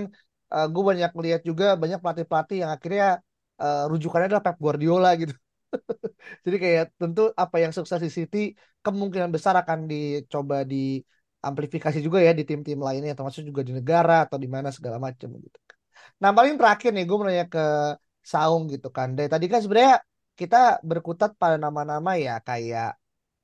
gue 0.74 0.84
banyak 0.90 1.12
lihat 1.26 1.42
juga 1.50 1.66
banyak 1.82 2.00
pelatih-pelatih 2.04 2.58
yang 2.64 2.72
akhirnya 2.76 3.06
eh, 3.62 3.80
rujukannya 3.92 4.26
adalah 4.32 4.44
Pep 4.48 4.58
Guardiola 4.64 5.10
gitu. 5.22 5.34
Jadi 6.46 6.56
kayak 6.64 6.84
tentu 7.02 7.22
apa 7.44 7.56
yang 7.64 7.72
sukses 7.78 8.00
di 8.06 8.10
City 8.18 8.38
kemungkinan 8.86 9.30
besar 9.36 9.54
akan 9.62 9.80
dicoba 9.92 10.56
diamplifikasi 10.72 12.00
juga 12.06 12.20
ya 12.28 12.32
di 12.40 12.44
tim-tim 12.50 12.80
lainnya, 12.88 13.12
termasuk 13.18 13.44
juga 13.50 13.62
di 13.68 13.74
negara 13.80 14.14
atau 14.26 14.38
di 14.44 14.48
mana 14.56 14.70
segala 14.78 14.98
macam 15.08 15.30
gitu. 15.46 15.58
Nah, 16.22 16.32
paling 16.38 16.56
terakhir 16.60 16.90
nih 16.96 17.04
gue 17.10 17.16
mau 17.20 17.28
nanya 17.30 17.48
ke 17.56 17.62
Saung 18.32 18.64
gitu 18.74 18.88
kan. 18.98 19.10
Dari 19.18 19.30
tadi 19.34 19.46
kan 19.52 19.60
sebenarnya 19.64 19.96
kita 20.40 20.58
berkutat 20.90 21.32
pada 21.42 21.58
nama-nama 21.66 22.12
ya 22.26 22.34
kayak 22.48 22.88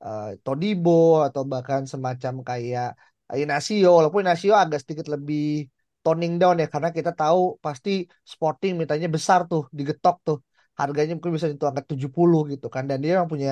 eh, 0.05 0.25
Todibo 0.43 0.91
atau 1.27 1.41
bahkan 1.51 1.81
semacam 1.93 2.33
kayak 2.49 2.87
Inacio. 3.41 3.87
Walaupun 3.97 4.21
Inacio 4.23 4.53
agak 4.63 4.79
sedikit 4.83 5.07
lebih 5.15 5.41
toning 6.03 6.33
down 6.41 6.55
ya 6.61 6.67
karena 6.73 6.89
kita 6.97 7.11
tahu 7.21 7.39
pasti 7.65 7.89
Sporting 8.31 8.71
mintanya 8.79 9.07
besar 9.15 9.39
tuh 9.51 9.61
digetok 9.77 10.15
tuh. 10.27 10.37
Harganya 10.79 11.11
mungkin 11.15 11.33
bisa 11.37 11.47
nyentuh 11.49 11.69
angka 11.69 11.83
70 11.91 12.39
gitu 12.51 12.65
kan 12.75 12.83
dan 12.89 12.97
dia 13.03 13.11
yang 13.21 13.29
punya 13.33 13.51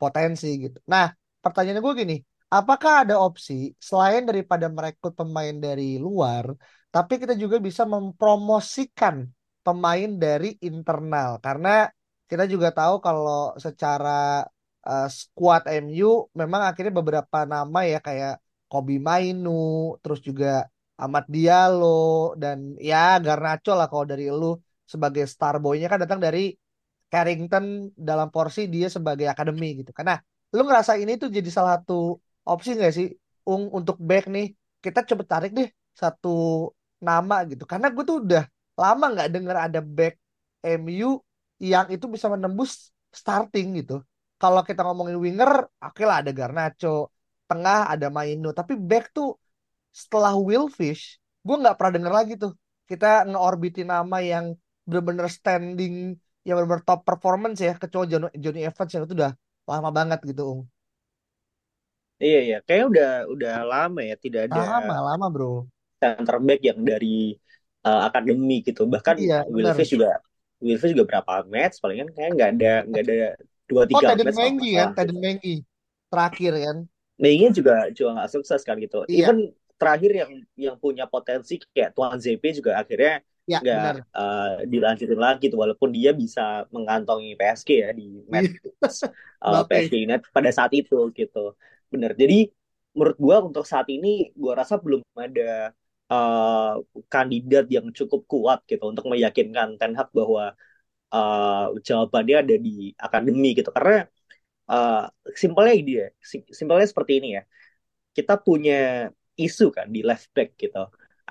potensi 0.00 0.46
gitu. 0.64 0.78
Nah, 0.92 1.06
pertanyaannya 1.44 1.82
gue 1.86 1.94
gini, 2.02 2.16
apakah 2.56 2.92
ada 3.06 3.14
opsi 3.26 3.52
selain 3.88 4.22
daripada 4.28 4.66
merekrut 4.74 5.14
pemain 5.20 5.54
dari 5.66 6.00
luar, 6.06 6.44
tapi 6.94 7.12
kita 7.22 7.34
juga 7.42 7.56
bisa 7.66 7.82
mempromosikan 7.84 9.14
pemain 9.64 10.10
dari 10.24 10.56
internal? 10.68 11.30
Karena 11.44 11.86
kita 12.30 12.44
juga 12.48 12.68
tahu 12.72 12.94
kalau 13.04 13.52
secara 13.64 14.42
eh, 14.88 15.06
skuad 15.18 15.62
MU 15.82 16.06
memang 16.40 16.60
akhirnya 16.68 16.92
beberapa 17.00 17.38
nama 17.52 17.78
ya 17.92 17.98
kayak 18.06 18.32
Kobi 18.70 18.94
Mainu, 19.08 19.50
terus 20.02 20.20
juga 20.28 20.46
Ahmad 21.02 21.24
Diallo 21.34 21.86
dan 22.42 22.58
ya 22.90 22.96
Garnacho 23.24 23.70
lah 23.78 23.86
kalau 23.90 24.04
dari 24.12 24.24
lu 24.40 24.46
sebagai 24.92 25.24
star 25.32 25.54
boy-nya 25.62 25.86
kan 25.92 25.98
datang 26.04 26.20
dari 26.26 26.40
Carrington 27.12 27.92
dalam 28.08 28.28
porsi 28.34 28.60
dia 28.74 28.88
sebagai 28.96 29.26
akademi 29.28 29.66
gitu. 29.80 29.90
Karena 29.92 30.16
lu 30.54 30.62
ngerasa 30.68 30.92
ini 31.02 31.12
tuh 31.20 31.28
jadi 31.36 31.48
salah 31.56 31.72
satu 31.80 32.16
opsi 32.48 32.68
nggak 32.76 32.92
sih 32.98 33.08
Ung 33.42 33.74
untuk 33.74 33.98
back 33.98 34.24
nih 34.30 34.54
kita 34.84 35.02
coba 35.10 35.22
tarik 35.26 35.50
deh 35.58 35.68
satu 36.00 36.28
nama 37.02 37.42
gitu. 37.50 37.64
Karena 37.70 37.86
gue 37.94 38.04
tuh 38.06 38.16
udah 38.24 38.42
lama 38.78 39.04
nggak 39.12 39.28
denger 39.34 39.56
ada 39.66 39.80
back 39.82 40.14
MU 40.62 41.18
yang 41.58 41.86
itu 41.94 42.06
bisa 42.14 42.26
menembus 42.32 42.94
starting 43.10 43.66
gitu. 43.82 44.00
Kalau 44.42 44.60
kita 44.68 44.80
ngomongin 44.86 45.16
winger, 45.24 45.52
oke 45.86 46.02
lah 46.08 46.16
ada 46.22 46.30
Garnacho, 46.38 46.88
tengah 47.48 47.78
ada 47.92 48.06
Mainu, 48.16 48.48
tapi 48.58 48.72
back 48.90 49.04
tuh 49.16 49.28
setelah 50.02 50.32
Willfish, 50.48 51.04
gue 51.46 51.56
nggak 51.62 51.76
pernah 51.78 51.92
denger 51.96 52.12
lagi 52.20 52.34
tuh. 52.42 52.52
Kita 52.90 53.06
ngeorbitin 53.30 53.88
nama 53.94 54.16
yang 54.32 54.46
bener-bener 54.88 55.28
standing, 55.38 55.94
yang 56.46 56.54
bener-bener 56.58 56.84
top 56.88 57.00
performance 57.08 57.58
ya, 57.66 57.72
kecuali 57.82 58.06
Johnny, 58.12 58.28
Johnny 58.42 58.60
Evans 58.68 58.90
yang 58.94 59.04
itu 59.06 59.14
udah 59.20 59.32
lama 59.70 59.90
banget 59.98 60.18
gitu, 60.30 60.42
Ung. 60.52 60.60
Iya 62.24 62.36
iya, 62.46 62.56
kayaknya 62.64 62.86
udah 62.92 63.06
udah 63.34 63.52
lama 63.72 64.00
ya 64.08 64.14
tidak 64.24 64.42
ada 64.48 64.60
Lama, 64.66 64.96
lama 65.06 65.26
bro. 65.34 65.52
center 66.00 66.36
back 66.46 66.60
yang 66.68 66.80
dari 66.82 67.36
uh, 67.86 68.00
akademi 68.08 68.54
gitu. 68.66 68.82
Bahkan 68.94 69.16
Iya, 69.16 69.44
bener. 69.52 69.76
Wilfish 69.76 69.90
juga 69.94 70.18
Wilfish 70.62 70.92
juga 70.94 71.06
berapa 71.10 71.32
match 71.52 71.74
palingan 71.82 72.08
kayak 72.14 72.30
nggak 72.36 72.50
ada 72.58 72.72
nggak 72.88 73.02
ada 73.06 73.14
dua 73.72 73.84
Oh, 73.88 74.00
tiga 74.00 74.12
Teden 74.12 74.28
match 74.28 74.38
Mengi 74.38 74.70
kan, 74.76 74.90
gitu. 74.92 75.14
Mengi. 75.16 75.54
Terakhir 76.12 76.52
kan. 76.64 76.76
Mei-nya 77.22 77.48
juga 77.56 77.74
juga 77.96 78.10
nggak 78.20 78.30
sukses 78.34 78.60
kan 78.68 78.76
gitu. 78.84 79.08
Iya, 79.08 79.32
Even 79.32 79.38
terakhir 79.80 80.10
yang 80.14 80.30
yang 80.54 80.76
punya 80.78 81.04
potensi 81.10 81.58
kayak 81.74 81.90
Tuan 81.96 82.18
ZP 82.20 82.42
juga 82.60 82.78
akhirnya 82.82 83.24
ya 83.42 83.58
nggak 83.58 83.94
uh, 84.14 84.62
dilanjutin 84.70 85.18
lagi 85.18 85.50
tuh 85.50 85.58
walaupun 85.58 85.90
dia 85.90 86.14
bisa 86.14 86.62
mengantongi 86.70 87.34
PSG 87.40 87.68
ya 87.82 87.90
di 87.90 88.22
match 88.30 88.50
Iya, 88.50 89.10
uh, 89.42 89.62
Bape. 89.66 89.88
PSG 89.88 89.94
United 90.06 90.30
pada 90.36 90.50
saat 90.54 90.72
itu 90.80 90.96
gitu. 91.18 91.38
Bener. 91.92 92.12
Jadi 92.14 92.48
menurut 92.96 93.16
gua 93.18 93.36
untuk 93.48 93.64
saat 93.66 93.88
ini 93.90 94.30
gua 94.38 94.52
rasa 94.60 94.74
belum 94.78 95.00
ada 95.18 95.74
uh, 96.12 96.78
kandidat 97.12 97.66
yang 97.72 97.86
cukup 97.98 98.20
kuat 98.30 98.58
gitu 98.70 98.84
untuk 98.92 99.04
meyakinkan 99.12 99.68
Ten 99.80 99.92
Hag 99.98 100.08
bahwa 100.14 100.54
uh, 101.14 101.72
jawabannya 101.88 102.36
ada 102.42 102.54
di 102.66 102.70
akademi 103.06 103.48
gitu. 103.58 103.70
Karena 103.76 103.94
uh, 104.72 104.92
simpelnya 105.42 105.74
ini 105.80 105.90
ya, 106.02 106.06
sim- 106.30 106.50
simpelnya 106.58 106.86
seperti 106.92 107.12
ini 107.20 107.28
ya. 107.38 107.42
Kita 108.16 108.34
punya 108.46 108.74
isu 109.44 109.64
kan 109.76 109.86
di 109.94 110.00
left 110.08 110.28
back 110.36 110.48
gitu. 110.62 110.78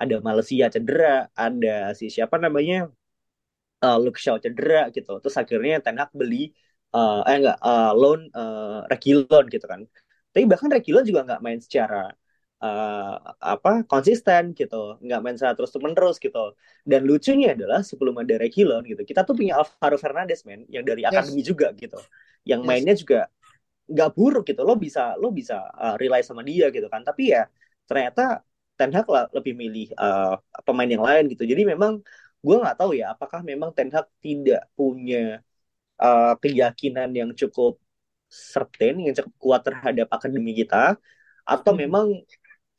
Ada 0.00 0.14
Malaysia 0.28 0.66
cedera, 0.74 1.06
ada 1.44 1.68
si 1.98 2.06
siapa 2.16 2.36
namanya 2.44 2.76
uh, 3.84 3.96
Luke 4.02 4.18
Shaw 4.22 4.36
cedera 4.44 4.88
gitu. 4.94 5.10
Terus 5.22 5.36
akhirnya 5.42 5.74
Ten 5.84 5.96
beli 6.20 6.36
uh, 6.94 7.22
eh 7.28 7.36
enggak 7.40 7.56
uh, 7.62 7.90
loan 8.00 8.20
uh, 8.38 8.84
Reguilon 8.90 9.44
gitu 9.54 9.66
kan. 9.72 9.80
Tapi 10.32 10.44
bahkan 10.50 10.68
Reguilon 10.74 11.04
juga 11.08 11.20
nggak 11.26 11.40
main 11.44 11.60
secara 11.60 11.96
uh, 12.62 13.14
apa 13.54 13.70
konsisten 13.90 14.42
gitu, 14.58 14.76
nggak 15.04 15.18
main 15.22 15.36
secara 15.38 15.54
terus 15.58 15.72
menerus 15.84 16.16
gitu. 16.22 16.38
Dan 16.90 17.00
lucunya 17.10 17.46
adalah 17.56 17.80
sebelum 17.90 18.14
ada 18.22 18.34
Reguilon 18.42 18.82
gitu, 18.90 19.02
kita 19.10 19.20
tuh 19.28 19.34
punya 19.38 19.52
Alvaro 19.60 19.96
Fernandez 20.04 20.40
men 20.48 20.60
yang 20.74 20.84
dari 20.86 21.02
Yes, 21.10 21.10
akademi 21.10 21.40
juga 21.50 21.66
gitu, 21.82 21.98
yang 22.50 22.60
yes. 22.62 22.68
mainnya 22.68 22.94
juga 23.02 23.18
nggak 23.92 24.10
buruk 24.16 24.42
gitu. 24.50 24.60
Lo 24.68 24.74
bisa 24.84 25.00
lo 25.22 25.28
bisa 25.38 25.54
uh, 25.82 25.94
rely 26.00 26.22
sama 26.28 26.42
dia 26.50 26.66
gitu 26.76 26.86
kan. 26.92 27.02
Tapi 27.08 27.22
ya 27.34 27.42
ternyata 27.88 28.22
Ten 28.78 28.90
Hag 28.96 29.06
lah 29.14 29.24
lebih 29.36 29.52
milih 29.62 29.86
uh, 29.98 30.38
pemain 30.66 30.88
yang 30.94 31.04
lain 31.08 31.24
gitu. 31.32 31.42
Jadi 31.52 31.62
memang 31.72 31.92
gue 32.44 32.56
nggak 32.62 32.76
tahu 32.80 32.90
ya 33.00 33.14
apakah 33.14 33.40
memang 33.50 33.70
Ten 33.76 33.90
Hag 33.94 34.06
tidak 34.24 34.60
punya 34.78 35.42
uh, 36.02 36.34
keyakinan 36.42 37.08
yang 37.20 37.30
cukup 37.40 37.78
certain, 38.52 38.94
yang 39.04 39.14
cukup 39.18 39.34
kuat 39.44 39.60
terhadap 39.68 40.06
akademi 40.16 40.52
kita, 40.60 40.96
atau 41.44 41.72
Hmm. 41.72 41.82
memang 41.82 42.06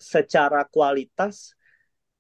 secara 0.03 0.59
kualitas 0.75 1.35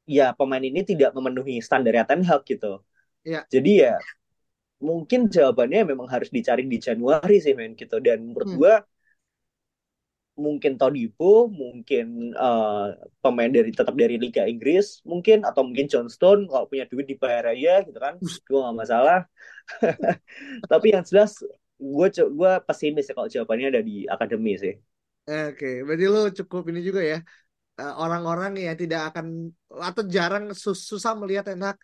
ya 0.07 0.31
pemain 0.37 0.63
ini 0.63 0.81
tidak 0.91 1.11
memenuhi 1.17 1.55
standar 1.67 1.95
Ten 2.09 2.21
Hag 2.29 2.41
gitu. 2.47 2.83
Ya. 3.25 3.47
Jadi 3.53 3.71
ya 3.85 3.93
mungkin 4.87 5.21
jawabannya 5.35 5.79
memang 5.91 6.07
harus 6.13 6.29
dicari 6.37 6.63
di 6.73 6.77
Januari 6.87 7.35
sih 7.43 7.53
men 7.59 7.73
gitu. 7.81 7.97
Dan 8.05 8.17
menurut 8.31 8.49
Hmm. 8.49 8.57
gue 8.59 8.73
mungkin 10.33 10.71
Todibo, 10.81 11.45
mungkin 11.61 12.33
uh, 12.33 12.89
pemain 13.21 13.51
dari 13.53 13.69
tetap 13.69 13.93
dari 13.93 14.17
Liga 14.17 14.49
Inggris, 14.49 14.85
mungkin 15.05 15.45
atau 15.45 15.61
mungkin 15.67 15.85
John 15.91 16.07
Stone 16.09 16.49
kalau 16.49 16.65
punya 16.65 16.85
duit 16.89 17.05
dibayar 17.05 17.53
aja 17.53 17.85
gitu 17.85 17.99
kan, 18.01 18.17
gue 18.49 18.57
nggak 18.63 18.77
masalah. 18.81 19.17
Tapi 20.71 20.87
yang 20.95 21.05
jelas 21.05 21.31
gue 21.77 22.07
gue 22.39 22.51
pesimis 22.67 23.05
ya 23.09 23.13
kalau 23.17 23.29
jawabannya 23.29 23.67
ada 23.73 23.81
di 23.85 24.05
akademi 24.09 24.53
sih. 24.57 24.73
Oke, 25.29 25.65
berarti 25.87 26.05
lu 26.13 26.19
cukup 26.39 26.61
ini 26.71 26.79
juga 26.87 27.01
ya. 27.11 27.15
Eh, 27.81 27.93
orang-orang 28.03 28.51
yang 28.67 28.77
tidak 28.77 29.01
akan 29.13 29.25
atau 29.89 30.03
jarang 30.15 30.43
sus- 30.63 30.85
susah 30.91 31.13
melihat 31.21 31.43
Ten 31.49 31.61
Hag 31.65 31.77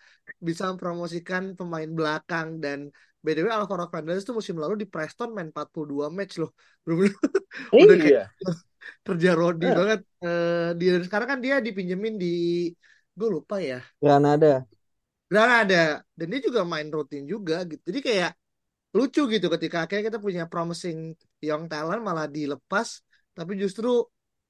bisa 0.48 0.64
mempromosikan 0.70 1.44
pemain 1.58 1.90
belakang 1.98 2.48
dan 2.64 2.80
way 3.24 3.36
Alvaro 3.52 3.86
Fernandes 3.92 4.24
tuh 4.28 4.36
musim 4.40 4.56
lalu 4.64 4.76
di 4.82 4.88
Preston 4.88 5.30
main 5.36 5.50
42 5.52 6.08
match 6.18 6.40
loh. 6.42 6.52
Belum 6.86 6.98
udah 7.84 7.96
kayak 8.02 8.16
Iya. 8.16 8.24
kerja 9.08 9.30
Rodi 9.40 9.66
Eh. 9.66 9.74
banget. 9.78 10.00
Eh 10.26 10.70
dia 10.80 10.92
sekarang 11.06 11.28
kan 11.32 11.40
dia 11.46 11.56
dipinjemin 11.66 12.14
di 12.24 12.28
gue 13.18 13.28
lupa 13.36 13.56
ya. 13.60 13.80
Granada. 14.02 14.68
Granada 15.30 16.02
dan 16.18 16.26
dia 16.34 16.42
juga 16.42 16.62
main 16.66 16.90
rutin 16.90 17.24
juga 17.30 17.62
gitu. 17.70 17.82
Jadi 17.90 18.00
kayak 18.02 18.32
lucu 18.98 19.22
gitu 19.34 19.48
ketika 19.54 19.78
akhirnya 19.86 20.06
kita 20.10 20.20
punya 20.22 20.44
promising 20.52 21.14
young 21.46 21.66
talent 21.72 22.02
malah 22.08 22.26
dilepas 22.26 23.02
tapi 23.38 23.54
justru 23.62 24.04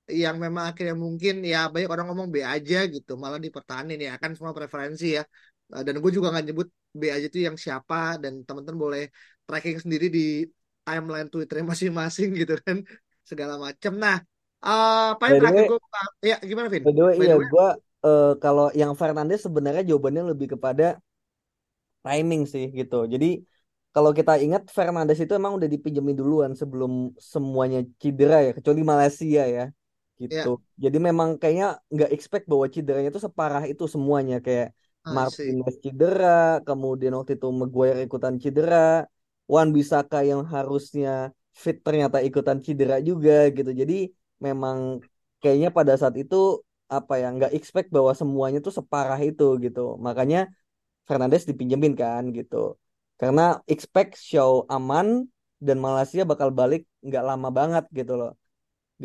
yang 0.09 0.35
memang 0.41 0.73
akhirnya 0.73 0.97
mungkin 0.97 1.45
ya 1.45 1.69
banyak 1.69 1.89
orang 1.89 2.05
ngomong 2.09 2.29
B 2.33 2.41
aja 2.41 2.85
gitu 2.89 3.15
malah 3.15 3.39
dipertahanin 3.39 3.99
ya 4.01 4.13
kan 4.21 4.33
semua 4.35 4.53
preferensi 4.57 5.17
ya 5.17 5.23
Uh, 5.69 5.85
dan 5.85 6.01
gue 6.01 6.09
juga 6.09 6.33
nggak 6.33 6.45
nyebut 6.49 6.67
B 6.97 7.13
aja 7.13 7.29
itu 7.29 7.45
yang 7.45 7.53
siapa 7.53 8.17
dan 8.17 8.41
teman-teman 8.41 8.79
boleh 8.89 9.03
tracking 9.45 9.77
sendiri 9.77 10.09
di 10.09 10.41
timeline 10.81 11.29
Twitter 11.29 11.61
masing-masing 11.61 12.33
gitu 12.41 12.57
kan 12.65 12.81
segala 13.21 13.61
macam 13.61 13.93
nah 14.01 14.17
uh, 14.65 15.13
paling 15.21 15.37
By 15.37 15.45
the 15.45 15.45
terakhir 15.45 15.63
gue 15.69 15.79
ya 16.25 16.37
gimana 16.41 16.67
Vin? 16.73 16.81
By 16.81 16.93
the 16.97 17.03
way, 17.05 17.15
iya 17.21 17.37
gue 17.37 17.67
kalau 18.41 18.73
yang 18.73 18.97
Fernandes 18.97 19.45
sebenarnya 19.45 19.85
jawabannya 19.85 20.33
lebih 20.33 20.57
kepada 20.57 20.97
timing 22.01 22.49
sih 22.49 22.73
gitu. 22.73 23.05
Jadi 23.05 23.45
kalau 23.93 24.09
kita 24.09 24.41
ingat 24.41 24.73
Fernandes 24.73 25.21
itu 25.21 25.33
emang 25.37 25.53
udah 25.59 25.69
dipinjemin 25.69 26.17
duluan 26.17 26.51
sebelum 26.57 27.13
semuanya 27.21 27.85
cedera 28.01 28.41
ya, 28.41 28.51
kecuali 28.57 28.81
Malaysia 28.81 29.45
ya 29.45 29.69
gitu. 30.21 30.47
Jadi 30.83 30.97
memang 31.07 31.29
kayaknya 31.39 31.65
nggak 31.93 32.09
expect 32.15 32.45
bahwa 32.51 32.65
cederanya 32.75 33.09
itu 33.13 33.21
separah 33.27 33.63
itu 33.71 33.83
semuanya 33.93 34.35
kayak 34.45 34.67
I 35.05 35.25
see. 35.25 35.49
Martinez 35.49 35.75
cedera, 35.83 36.27
kemudian 36.67 37.11
waktu 37.17 37.33
itu 37.37 37.47
Maguire 37.59 37.99
ikutan 38.05 38.35
cedera, 38.43 38.77
Wan 39.53 39.67
Bisaka 39.75 40.17
yang 40.29 40.41
harusnya 40.53 41.09
fit 41.63 41.77
ternyata 41.85 42.17
ikutan 42.27 42.57
cedera 42.65 42.95
juga 43.09 43.49
gitu. 43.57 43.71
Jadi 43.81 43.93
memang 44.45 44.77
kayaknya 45.41 45.69
pada 45.77 45.93
saat 46.01 46.15
itu 46.21 46.35
apa 46.89 47.13
ya 47.21 47.27
nggak 47.35 47.51
expect 47.57 47.87
bahwa 47.95 48.11
semuanya 48.19 48.59
tuh 48.65 48.73
separah 48.79 49.19
itu 49.29 49.43
gitu. 49.65 49.79
Makanya 50.05 50.39
Fernandes 51.07 51.43
dipinjemin 51.49 51.93
kan 52.01 52.23
gitu. 52.37 52.55
Karena 53.19 53.41
expect 53.73 54.11
show 54.29 54.51
aman 54.75 55.07
dan 55.65 55.77
Malaysia 55.85 56.23
bakal 56.31 56.49
balik 56.59 56.81
nggak 57.05 57.23
lama 57.29 57.49
banget 57.59 57.83
gitu 57.97 58.13
loh. 58.19 58.31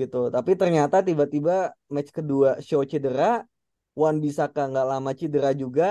Gitu. 0.01 0.17
Tapi 0.35 0.51
ternyata 0.61 0.97
tiba-tiba 1.09 1.53
match 1.95 2.11
kedua 2.19 2.49
show 2.67 2.83
cedera, 2.91 3.25
Wan 4.01 4.17
Bisaka 4.25 4.61
nggak 4.71 4.87
lama 4.93 5.11
cedera 5.21 5.51
juga, 5.63 5.85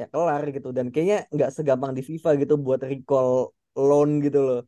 ya 0.00 0.04
kelar 0.12 0.42
gitu. 0.56 0.68
Dan 0.76 0.86
kayaknya 0.92 1.18
nggak 1.34 1.50
segampang 1.56 1.92
di 1.98 2.02
FIFA 2.10 2.30
gitu 2.42 2.54
buat 2.66 2.80
recall 2.90 3.30
loan 3.88 4.10
gitu 4.24 4.38
loh. 4.46 4.58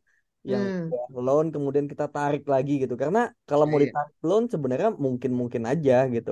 Yang 0.51 0.63
Hmm. 0.67 0.93
loan 1.25 1.47
kemudian 1.55 1.85
kita 1.91 2.05
tarik 2.15 2.43
lagi 2.53 2.71
gitu. 2.83 2.93
Karena 3.01 3.19
kalau 3.49 3.65
mau 3.69 3.79
Iya. 3.79 3.83
ditarik 3.83 4.15
loan 4.27 4.43
sebenarnya 4.53 4.89
mungkin-mungkin 5.05 5.63
aja 5.71 5.93
gitu. 6.15 6.31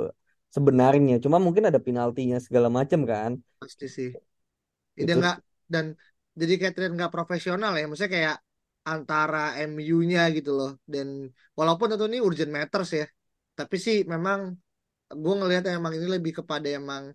Sebenarnya, 0.56 1.14
cuma 1.24 1.38
mungkin 1.46 1.64
ada 1.70 1.80
penaltinya 1.88 2.38
segala 2.46 2.68
macam 2.78 3.00
kan. 3.12 3.32
pasti 3.60 3.86
sih. 3.96 4.10
Dia 5.06 5.14
nggak 5.20 5.36
dan 5.74 5.86
jadi 6.42 6.54
kayak 6.60 6.74
tren 6.78 6.92
nggak 6.98 7.14
profesional 7.16 7.72
ya. 7.80 7.84
Maksudnya 7.90 8.14
kayak 8.18 8.36
antara 8.86 9.56
MU-nya 9.62 10.30
gitu 10.34 10.52
loh. 10.58 10.72
Dan 10.86 11.30
walaupun 11.58 11.92
tentu 11.92 12.06
ini 12.10 12.20
urgent 12.22 12.52
matters 12.52 12.90
ya. 12.96 13.06
Tapi 13.54 13.76
sih 13.78 13.98
memang 14.08 14.56
gue 15.12 15.34
ngelihat 15.40 15.68
emang 15.70 15.94
ini 15.98 16.08
lebih 16.08 16.42
kepada 16.42 16.68
emang 16.72 17.12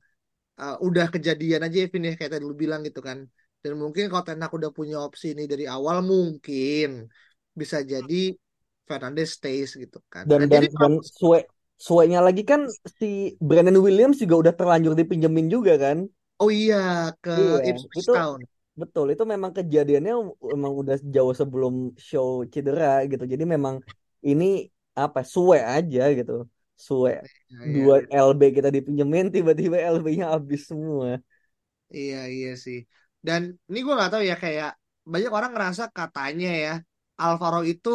uh, 0.61 0.76
udah 0.81 1.07
kejadian 1.11 1.64
aja 1.66 1.76
ya 1.85 1.88
Vin 1.88 2.09
ya 2.09 2.14
kayak 2.14 2.38
tadi 2.38 2.44
lu 2.44 2.55
bilang 2.55 2.81
gitu 2.87 3.00
kan. 3.00 3.26
Dan 3.62 3.72
mungkin 3.83 4.07
kalau 4.12 4.22
Ten 4.22 4.38
Hag 4.38 4.52
udah 4.52 4.70
punya 4.70 5.02
opsi 5.02 5.35
ini 5.35 5.48
dari 5.50 5.66
awal 5.66 6.05
mungkin 6.05 7.11
bisa 7.57 7.83
jadi 7.83 8.37
Fernandes 8.87 9.40
stays 9.40 9.74
gitu 9.74 9.98
kan. 10.07 10.29
dan 10.31 10.46
Nah, 10.46 10.46
dan 10.46 10.62
jadi 10.62 10.68
dan 10.70 10.92
suwe 11.02 11.40
suenya 11.76 12.22
lagi 12.24 12.46
kan 12.46 12.64
si 12.96 13.35
Brandon 13.42 13.76
Williams 13.83 14.22
juga 14.22 14.48
udah 14.48 14.55
terlanjur 14.55 14.94
dipinjemin 14.96 15.50
juga 15.50 15.74
kan. 15.76 16.07
oh 16.40 16.50
iya 16.52 17.11
ke 17.20 17.35
Iya, 17.37 17.74
Ipswich 17.74 18.07
itu 18.07 18.12
Town. 18.14 18.40
Betul 18.80 19.06
itu 19.12 19.24
memang 19.32 19.52
kejadiannya 19.56 20.12
emang 20.54 20.72
udah 20.80 20.96
jauh 21.14 21.34
sebelum 21.40 21.74
show 22.08 22.28
cedera 22.52 22.86
gitu. 23.10 23.24
Jadi 23.32 23.44
memang 23.54 23.76
ini 24.28 24.44
apa 25.02 25.20
suwe 25.32 25.58
aja 25.74 26.00
gitu. 26.18 26.32
Suwe 26.86 27.10
Ya, 27.50 27.64
iya. 27.66 27.66
dua 27.74 27.94
LB 28.28 28.42
kita 28.56 28.68
dipinjemin 28.76 29.24
tiba-tiba 29.34 29.76
LB-nya 29.94 30.26
habis 30.34 30.60
semua. 30.70 31.08
Iya 31.96 32.16
iya 32.34 32.48
sih. 32.64 32.78
Dan 33.26 33.40
ini 33.68 33.78
gue 33.84 33.92
nggak 33.96 34.10
tahu 34.12 34.22
ya 34.30 34.34
kayak 34.44 34.68
banyak 35.12 35.30
orang 35.36 35.50
ngerasa 35.54 35.82
katanya 35.96 36.48
ya 36.64 36.70
Alvaro 37.22 37.58
itu 37.70 37.88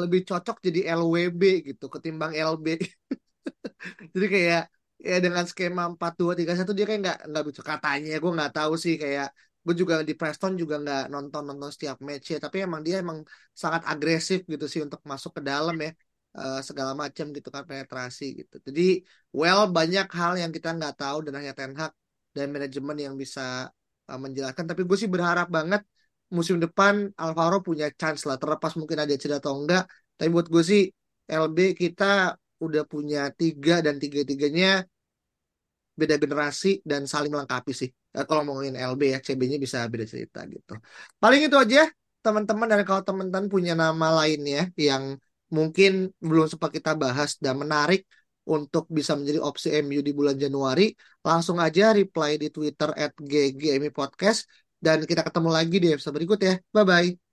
lebih 0.00 0.20
cocok 0.28 0.56
jadi 0.66 0.80
LWB 0.98 1.42
gitu 1.68 1.84
ketimbang 1.94 2.32
LB. 2.50 2.66
Jadi 4.14 4.26
kayak 4.34 4.62
ya 5.08 5.14
dengan 5.24 5.44
skema 5.50 5.82
4-2-3-1 5.92 6.72
dia 6.76 6.86
kayak 6.88 7.00
nggak 7.04 7.18
nggak 7.30 7.44
bisa 7.48 7.62
katanya 7.70 8.08
gue 8.22 8.30
nggak 8.36 8.52
tahu 8.56 8.72
sih 8.84 8.94
kayak 9.02 9.26
gue 9.64 9.74
juga 9.80 9.94
di 10.08 10.14
Preston 10.18 10.52
juga 10.62 10.74
nggak 10.82 11.02
nonton 11.14 11.42
nonton 11.48 11.70
setiap 11.74 11.96
match 12.06 12.26
ya 12.32 12.38
tapi 12.44 12.56
emang 12.66 12.80
dia 12.86 12.96
emang 13.04 13.18
sangat 13.62 13.82
agresif 13.92 14.40
gitu 14.52 14.64
sih 14.72 14.80
untuk 14.86 15.00
masuk 15.10 15.32
ke 15.36 15.42
dalam 15.50 15.76
ya 15.84 15.90
Eh, 16.34 16.60
segala 16.68 16.92
macam 17.02 17.26
gitu 17.36 17.48
kan 17.54 17.62
penetrasi 17.68 18.24
gitu. 18.42 18.54
Jadi 18.66 18.82
well 19.38 19.62
banyak 19.76 20.06
hal 20.18 20.32
yang 20.42 20.50
kita 20.56 20.68
nggak 20.76 20.94
tahu 20.98 21.16
dan 21.24 21.32
hanya 21.38 21.52
Ten 21.58 21.72
Hag 21.78 21.92
dan 22.34 22.46
manajemen 22.54 22.96
yang 23.06 23.14
bisa 23.22 23.70
uh, 24.10 24.18
menjelaskan. 24.24 24.66
Tapi 24.70 24.82
gue 24.88 24.96
sih 25.02 25.06
berharap 25.14 25.46
banget 25.56 25.86
musim 26.36 26.56
depan 26.64 26.94
Alvaro 27.22 27.56
punya 27.62 27.86
chance 28.00 28.26
lah. 28.26 28.34
Terlepas 28.42 28.72
mungkin 28.80 28.98
ada 28.98 29.14
cedera 29.14 29.38
atau 29.38 29.54
enggak. 29.62 29.86
Tapi 30.18 30.28
buat 30.34 30.46
gue 30.50 30.62
sih 30.70 30.82
LB 31.30 31.58
kita 31.82 32.34
udah 32.66 32.82
punya 32.92 33.18
tiga 33.40 33.78
dan 33.86 33.94
tiga-tiganya 34.02 34.82
beda 36.00 36.14
generasi 36.22 36.82
dan 36.82 37.06
saling 37.06 37.30
melengkapi 37.34 37.72
sih. 37.80 37.90
Eh, 37.90 38.24
kalau 38.28 38.42
ngomongin 38.46 38.74
LB 38.74 39.02
ya, 39.14 39.18
CB-nya 39.22 39.58
bisa 39.64 39.78
beda 39.92 40.06
cerita 40.06 40.42
gitu. 40.46 40.74
Paling 41.22 41.40
itu 41.46 41.56
aja 41.56 41.90
teman-teman 42.24 42.66
dan 42.70 42.80
kalau 42.88 43.02
teman-teman 43.04 43.46
punya 43.52 43.72
nama 43.76 44.06
lainnya 44.24 44.72
yang 44.78 45.20
mungkin 45.52 46.10
belum 46.18 46.46
sempat 46.48 46.70
kita 46.72 46.96
bahas 46.96 47.36
dan 47.38 47.54
menarik 47.62 48.08
untuk 48.44 48.84
bisa 48.92 49.16
menjadi 49.16 49.40
opsi 49.40 49.72
MU 49.80 50.00
di 50.04 50.12
bulan 50.12 50.36
Januari, 50.36 50.92
langsung 51.24 51.56
aja 51.60 51.96
reply 51.96 52.36
di 52.36 52.48
Twitter 52.52 52.92
at 52.92 53.12
GGMI 53.16 53.88
Podcast 53.88 54.44
dan 54.84 55.08
kita 55.08 55.24
ketemu 55.24 55.48
lagi 55.48 55.76
di 55.80 55.88
episode 55.94 56.16
berikut 56.16 56.40
ya. 56.44 56.54
Bye-bye. 56.74 57.23